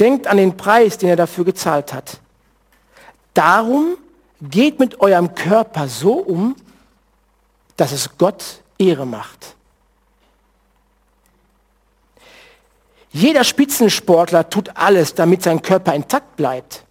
Denkt 0.00 0.26
an 0.26 0.36
den 0.36 0.56
Preis, 0.56 0.98
den 0.98 1.08
er 1.08 1.16
dafür 1.16 1.44
gezahlt 1.44 1.92
hat. 1.92 2.20
Darum 3.34 3.96
geht 4.40 4.80
mit 4.80 5.00
eurem 5.00 5.34
Körper 5.34 5.88
so 5.88 6.14
um, 6.14 6.56
dass 7.76 7.92
es 7.92 8.18
Gott 8.18 8.62
Ehre 8.78 9.06
macht. 9.06 9.56
Jeder 13.12 13.44
Spitzensportler 13.44 14.48
tut 14.48 14.76
alles, 14.76 15.14
damit 15.14 15.42
sein 15.42 15.60
Körper 15.60 15.94
intakt 15.94 16.36
bleibt. 16.36 16.84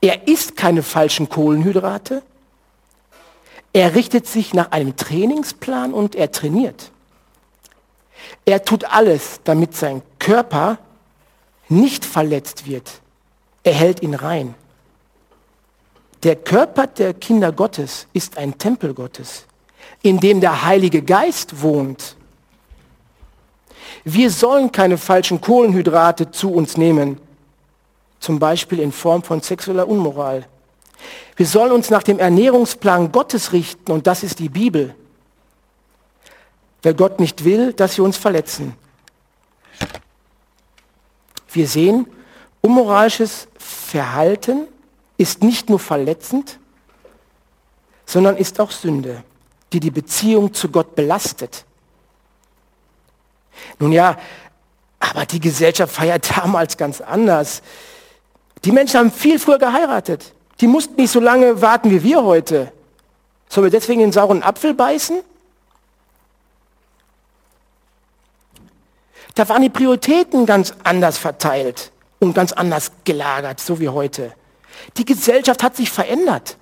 Er 0.00 0.26
isst 0.26 0.56
keine 0.56 0.82
falschen 0.82 1.28
Kohlenhydrate. 1.28 2.22
Er 3.72 3.94
richtet 3.94 4.26
sich 4.26 4.54
nach 4.54 4.72
einem 4.72 4.96
Trainingsplan 4.96 5.92
und 5.92 6.14
er 6.14 6.32
trainiert. 6.32 6.90
Er 8.44 8.64
tut 8.64 8.84
alles, 8.84 9.40
damit 9.44 9.76
sein 9.76 10.02
Körper 10.18 10.78
nicht 11.68 12.04
verletzt 12.04 12.66
wird. 12.66 12.90
Er 13.62 13.74
hält 13.74 14.02
ihn 14.02 14.14
rein. 14.14 14.54
Der 16.22 16.36
Körper 16.36 16.86
der 16.86 17.14
Kinder 17.14 17.52
Gottes 17.52 18.06
ist 18.12 18.36
ein 18.36 18.58
Tempel 18.58 18.94
Gottes, 18.94 19.46
in 20.02 20.18
dem 20.18 20.40
der 20.40 20.64
Heilige 20.64 21.02
Geist 21.02 21.62
wohnt. 21.62 22.16
Wir 24.04 24.30
sollen 24.30 24.72
keine 24.72 24.98
falschen 24.98 25.40
Kohlenhydrate 25.40 26.30
zu 26.30 26.52
uns 26.52 26.76
nehmen, 26.76 27.20
zum 28.18 28.38
Beispiel 28.38 28.80
in 28.80 28.92
Form 28.92 29.22
von 29.22 29.40
sexueller 29.40 29.88
Unmoral. 29.88 30.46
Wir 31.36 31.46
sollen 31.46 31.72
uns 31.72 31.90
nach 31.90 32.02
dem 32.02 32.18
Ernährungsplan 32.18 33.12
Gottes 33.12 33.52
richten 33.52 33.92
und 33.92 34.06
das 34.06 34.22
ist 34.22 34.38
die 34.38 34.48
Bibel. 34.48 34.94
Weil 36.82 36.94
Gott 36.94 37.20
nicht 37.20 37.44
will, 37.44 37.72
dass 37.72 37.96
wir 37.96 38.04
uns 38.04 38.16
verletzen. 38.16 38.74
Wir 41.52 41.66
sehen, 41.66 42.06
unmoralisches 42.60 43.48
Verhalten 43.58 44.66
ist 45.18 45.42
nicht 45.42 45.68
nur 45.68 45.78
verletzend, 45.78 46.58
sondern 48.06 48.36
ist 48.36 48.60
auch 48.60 48.70
Sünde, 48.70 49.22
die 49.72 49.80
die 49.80 49.90
Beziehung 49.90 50.54
zu 50.54 50.68
Gott 50.68 50.94
belastet. 50.94 51.64
Nun 53.78 53.92
ja, 53.92 54.16
aber 54.98 55.26
die 55.26 55.40
Gesellschaft 55.40 55.94
feiert 55.94 56.36
damals 56.36 56.76
ganz 56.76 57.00
anders. 57.00 57.62
Die 58.64 58.72
Menschen 58.72 59.00
haben 59.00 59.12
viel 59.12 59.38
früher 59.38 59.58
geheiratet. 59.58 60.32
Die 60.60 60.66
mussten 60.66 60.96
nicht 60.96 61.10
so 61.10 61.20
lange 61.20 61.62
warten 61.62 61.90
wie 61.90 62.02
wir 62.02 62.22
heute. 62.22 62.72
Sollen 63.48 63.64
wir 63.64 63.70
deswegen 63.70 64.00
den 64.00 64.12
sauren 64.12 64.42
Apfel 64.42 64.74
beißen? 64.74 65.22
Da 69.34 69.48
waren 69.48 69.62
die 69.62 69.70
Prioritäten 69.70 70.44
ganz 70.44 70.74
anders 70.84 71.16
verteilt 71.16 71.92
und 72.18 72.34
ganz 72.34 72.52
anders 72.52 72.92
gelagert, 73.04 73.60
so 73.60 73.80
wie 73.80 73.88
heute. 73.88 74.34
Die 74.96 75.04
Gesellschaft 75.04 75.62
hat 75.62 75.76
sich 75.76 75.90
verändert. 75.90 76.56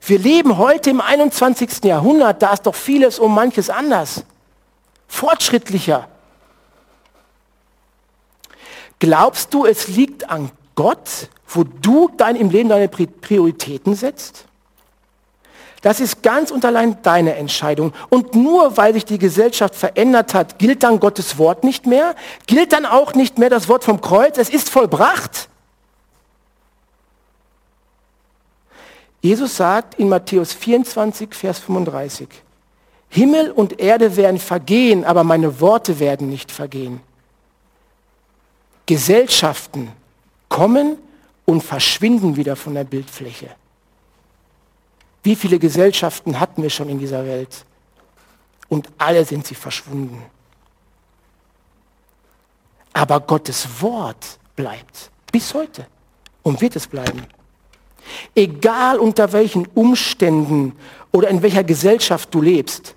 Wir 0.00 0.18
leben 0.18 0.56
heute 0.56 0.90
im 0.90 1.00
21. 1.00 1.84
Jahrhundert, 1.84 2.42
da 2.42 2.52
ist 2.52 2.62
doch 2.62 2.74
vieles 2.74 3.18
um 3.18 3.34
manches 3.34 3.70
anders. 3.70 4.24
Fortschrittlicher. 5.08 6.08
Glaubst 8.98 9.52
du, 9.52 9.66
es 9.66 9.88
liegt 9.88 10.30
an 10.30 10.50
Gott, 10.74 11.28
wo 11.48 11.64
du 11.64 12.10
dein, 12.16 12.36
im 12.36 12.50
Leben 12.50 12.68
deine 12.68 12.88
Prioritäten 12.88 13.94
setzt? 13.94 14.44
Das 15.82 16.00
ist 16.00 16.22
ganz 16.22 16.50
und 16.50 16.64
allein 16.64 17.00
deine 17.02 17.36
Entscheidung. 17.36 17.92
Und 18.08 18.34
nur 18.34 18.76
weil 18.76 18.94
sich 18.94 19.04
die 19.04 19.18
Gesellschaft 19.18 19.74
verändert 19.74 20.34
hat, 20.34 20.58
gilt 20.58 20.82
dann 20.82 20.98
Gottes 20.98 21.38
Wort 21.38 21.62
nicht 21.62 21.86
mehr? 21.86 22.16
Gilt 22.46 22.72
dann 22.72 22.86
auch 22.86 23.14
nicht 23.14 23.38
mehr 23.38 23.50
das 23.50 23.68
Wort 23.68 23.84
vom 23.84 24.00
Kreuz? 24.00 24.38
Es 24.38 24.48
ist 24.48 24.68
vollbracht. 24.68 25.48
Jesus 29.20 29.56
sagt 29.56 29.94
in 29.96 30.08
Matthäus 30.08 30.52
24, 30.52 31.34
Vers 31.34 31.58
35, 31.58 32.28
Himmel 33.08 33.50
und 33.50 33.80
Erde 33.80 34.16
werden 34.16 34.38
vergehen, 34.38 35.04
aber 35.04 35.24
meine 35.24 35.60
Worte 35.60 36.00
werden 36.00 36.28
nicht 36.28 36.52
vergehen. 36.52 37.00
Gesellschaften 38.86 39.90
kommen 40.48 40.98
und 41.44 41.62
verschwinden 41.62 42.36
wieder 42.36 42.56
von 42.56 42.74
der 42.74 42.84
Bildfläche. 42.84 43.50
Wie 45.22 45.36
viele 45.36 45.58
Gesellschaften 45.58 46.38
hatten 46.38 46.62
wir 46.62 46.70
schon 46.70 46.88
in 46.88 46.98
dieser 46.98 47.24
Welt? 47.26 47.64
Und 48.68 48.88
alle 48.98 49.24
sind 49.24 49.46
sie 49.46 49.54
verschwunden. 49.54 50.22
Aber 52.92 53.20
Gottes 53.20 53.68
Wort 53.80 54.38
bleibt 54.54 55.10
bis 55.30 55.52
heute 55.52 55.86
und 56.42 56.60
wird 56.60 56.76
es 56.76 56.86
bleiben. 56.86 57.26
Egal 58.34 58.98
unter 58.98 59.32
welchen 59.32 59.66
Umständen 59.74 60.72
oder 61.12 61.28
in 61.28 61.42
welcher 61.42 61.64
Gesellschaft 61.64 62.32
du 62.32 62.40
lebst. 62.40 62.95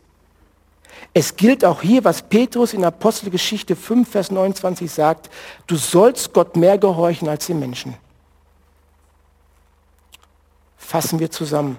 Es 1.14 1.36
gilt 1.36 1.66
auch 1.66 1.82
hier, 1.82 2.04
was 2.04 2.22
Petrus 2.22 2.74
in 2.74 2.86
Apostelgeschichte 2.86 3.76
5, 3.76 4.10
Vers 4.10 4.32
29 4.32 4.92
sagt, 4.92 5.30
du 5.68 5.76
sollst 5.76 6.34
Gott 6.34 6.56
mehr 6.56 6.78
gehorchen 6.78 7.28
als 7.28 7.48
den 7.48 7.60
Menschen. 7.60 7.96
Fassen 10.78 11.20
wir 11.20 11.32
zusammen. 11.32 11.78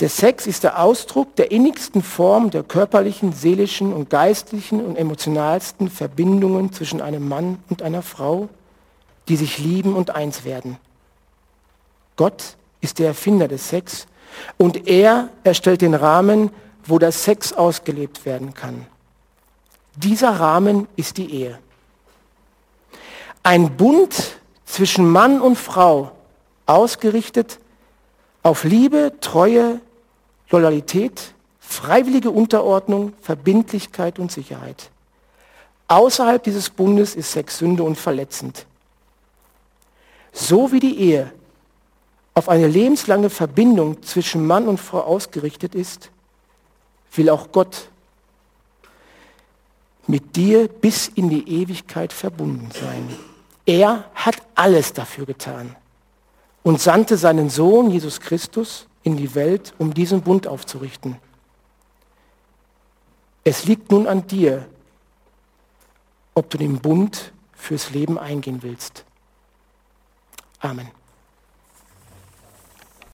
Der 0.00 0.08
Sex 0.08 0.46
ist 0.46 0.64
der 0.64 0.82
Ausdruck 0.82 1.36
der 1.36 1.50
innigsten 1.50 2.02
Form 2.02 2.50
der 2.50 2.62
körperlichen, 2.62 3.32
seelischen 3.32 3.92
und 3.92 4.10
geistlichen 4.10 4.84
und 4.84 4.96
emotionalsten 4.96 5.90
Verbindungen 5.90 6.72
zwischen 6.72 7.00
einem 7.00 7.28
Mann 7.28 7.62
und 7.68 7.82
einer 7.82 8.02
Frau 8.02 8.48
die 9.28 9.36
sich 9.36 9.58
lieben 9.58 9.94
und 9.94 10.14
eins 10.14 10.44
werden. 10.44 10.78
Gott 12.16 12.56
ist 12.80 12.98
der 12.98 13.08
Erfinder 13.08 13.48
des 13.48 13.68
Sex 13.68 14.06
und 14.58 14.88
er 14.88 15.28
erstellt 15.44 15.82
den 15.82 15.94
Rahmen, 15.94 16.50
wo 16.84 16.98
der 16.98 17.12
Sex 17.12 17.52
ausgelebt 17.52 18.24
werden 18.24 18.54
kann. 18.54 18.86
Dieser 19.96 20.30
Rahmen 20.30 20.88
ist 20.96 21.18
die 21.18 21.32
Ehe. 21.32 21.58
Ein 23.42 23.76
Bund 23.76 24.36
zwischen 24.64 25.08
Mann 25.08 25.40
und 25.40 25.56
Frau 25.56 26.12
ausgerichtet 26.66 27.58
auf 28.42 28.64
Liebe, 28.64 29.12
Treue, 29.20 29.80
Loyalität, 30.50 31.34
freiwillige 31.60 32.30
Unterordnung, 32.30 33.12
Verbindlichkeit 33.20 34.18
und 34.18 34.32
Sicherheit. 34.32 34.90
Außerhalb 35.88 36.42
dieses 36.42 36.70
Bundes 36.70 37.14
ist 37.14 37.32
Sex 37.32 37.58
Sünde 37.58 37.82
und 37.82 37.96
verletzend. 37.96 38.66
So 40.32 40.72
wie 40.72 40.80
die 40.80 40.98
Ehe 40.98 41.32
auf 42.34 42.48
eine 42.48 42.66
lebenslange 42.66 43.30
Verbindung 43.30 44.02
zwischen 44.02 44.46
Mann 44.46 44.68
und 44.68 44.78
Frau 44.78 45.00
ausgerichtet 45.00 45.74
ist, 45.74 46.10
will 47.14 47.28
auch 47.28 47.52
Gott 47.52 47.88
mit 50.06 50.34
dir 50.36 50.68
bis 50.68 51.08
in 51.08 51.28
die 51.28 51.48
Ewigkeit 51.48 52.12
verbunden 52.12 52.70
sein. 52.72 53.16
Er 53.66 54.10
hat 54.14 54.36
alles 54.54 54.92
dafür 54.92 55.26
getan 55.26 55.76
und 56.62 56.80
sandte 56.80 57.16
seinen 57.16 57.50
Sohn 57.50 57.90
Jesus 57.90 58.20
Christus 58.20 58.86
in 59.02 59.16
die 59.16 59.34
Welt, 59.34 59.74
um 59.78 59.94
diesen 59.94 60.22
Bund 60.22 60.46
aufzurichten. 60.46 61.16
Es 63.44 63.64
liegt 63.64 63.90
nun 63.90 64.06
an 64.06 64.26
dir, 64.26 64.66
ob 66.34 66.48
du 66.50 66.58
den 66.58 66.80
Bund 66.80 67.32
fürs 67.52 67.90
Leben 67.90 68.18
eingehen 68.18 68.62
willst. 68.62 69.04
Amen. 70.60 71.01